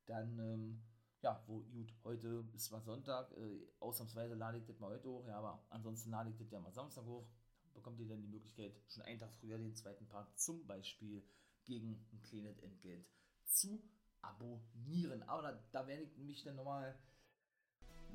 dann 0.06 0.40
ähm, 0.40 0.84
ja, 1.22 1.42
wo, 1.48 1.60
gut, 1.60 1.94
heute 2.04 2.46
ist 2.54 2.72
mal 2.72 2.82
Sonntag, 2.82 3.32
äh, 3.38 3.68
ausnahmsweise 3.80 4.36
lade 4.36 4.60
ich 4.60 4.66
das 4.66 4.80
mal 4.80 4.92
heute 4.92 5.10
hoch, 5.10 5.26
ja, 5.28 5.38
aber 5.38 5.64
ansonsten 5.70 6.12
lade 6.12 6.30
ich 6.30 6.38
das 6.38 6.52
ja 6.52 6.60
mal 6.60 6.74
Samstag 6.74 7.06
hoch. 7.06 7.28
Bekommt 7.74 8.00
ihr 8.00 8.08
dann 8.08 8.22
die 8.22 8.28
Möglichkeit, 8.28 8.74
schon 8.88 9.04
einen 9.04 9.20
Tag 9.20 9.32
früher 9.36 9.58
den 9.58 9.76
zweiten 9.76 10.08
Part 10.08 10.40
zum 10.40 10.66
Beispiel 10.66 11.24
gegen 11.66 12.08
ein 12.12 12.22
kleines 12.24 12.60
Entgelt 12.60 13.06
zu 13.46 13.82
abonnieren. 14.22 15.22
Aber 15.24 15.44
da, 15.44 15.64
da 15.72 15.88
werde 15.88 16.04
ich 16.04 16.18
mich 16.18 16.44
dann 16.44 16.56
nochmal 16.56 16.98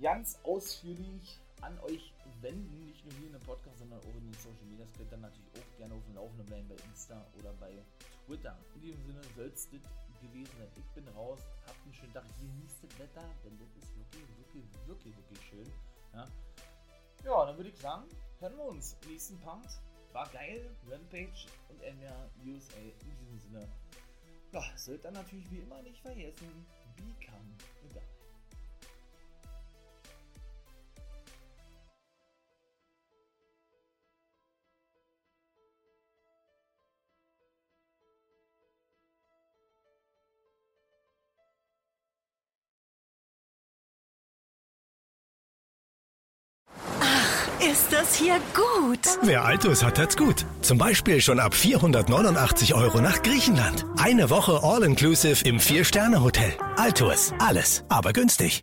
ganz 0.00 0.38
ausführlich 0.42 1.40
an 1.60 1.78
euch 1.80 2.12
wenden, 2.40 2.86
nicht 2.86 3.04
nur 3.04 3.14
hier 3.14 3.26
in 3.26 3.32
dem 3.32 3.42
Podcast, 3.42 3.78
sondern 3.78 4.00
auch 4.00 4.16
in 4.16 4.24
den 4.24 4.34
Social 4.34 4.64
Media. 4.64 4.84
Das 4.84 4.94
könnt 4.94 5.12
ihr 5.12 5.18
natürlich 5.18 5.50
auch 5.54 5.78
gerne 5.78 5.94
auf 5.94 6.04
dem 6.04 6.14
Laufenden 6.14 6.46
bleiben 6.46 6.68
bei 6.68 6.76
Insta 6.88 7.24
oder 7.38 7.52
bei 7.54 7.84
Twitter. 8.26 8.58
In 8.74 8.80
diesem 8.80 9.04
Sinne 9.04 9.20
soll 9.36 9.46
es 9.46 9.70
das 9.70 9.80
gewesen 10.22 10.52
sein. 10.58 10.68
Ich 10.76 10.90
bin 10.94 11.08
raus, 11.08 11.40
habt 11.66 11.82
einen 11.84 11.94
schönen 11.94 12.12
Tag, 12.12 12.24
genießt 12.38 12.82
das 12.82 12.98
Wetter, 12.98 13.28
denn 13.44 13.58
das 13.58 13.68
ist 13.82 13.96
wirklich, 13.96 14.28
wirklich, 14.38 14.64
wirklich, 14.86 15.16
wirklich 15.16 15.42
schön. 15.48 15.72
Ja, 16.14 16.26
ja 17.24 17.46
dann 17.46 17.56
würde 17.56 17.70
ich 17.70 17.78
sagen, 17.78 18.04
hören 18.40 18.56
wir 18.56 18.64
uns 18.64 18.96
nächsten 19.06 19.38
Punkt. 19.40 19.68
War 20.12 20.28
geil, 20.28 20.70
Rampage 20.90 21.46
und 21.70 21.82
NR 21.82 22.30
USA 22.44 22.76
in 22.78 23.16
diesem 23.18 23.38
Sinne. 23.38 23.68
Ja, 24.52 24.62
sollt 24.76 25.04
ihr 25.04 25.10
natürlich 25.10 25.50
wie 25.50 25.60
immer 25.60 25.80
nicht 25.82 26.02
vergessen, 26.02 26.66
become 26.96 27.56
a 27.96 28.11
Ist 47.70 47.92
das 47.92 48.16
hier 48.16 48.40
gut? 48.54 48.98
Wer 49.22 49.44
Altus 49.44 49.84
hat, 49.84 49.96
hat's 49.96 50.16
gut. 50.16 50.44
Zum 50.62 50.78
Beispiel 50.78 51.20
schon 51.20 51.38
ab 51.38 51.54
489 51.54 52.74
Euro 52.74 53.00
nach 53.00 53.22
Griechenland. 53.22 53.86
Eine 53.96 54.30
Woche 54.30 54.60
All-Inclusive 54.64 55.44
im 55.44 55.60
Vier-Sterne-Hotel. 55.60 56.52
Altus. 56.76 57.32
Alles, 57.38 57.84
aber 57.88 58.12
günstig. 58.12 58.62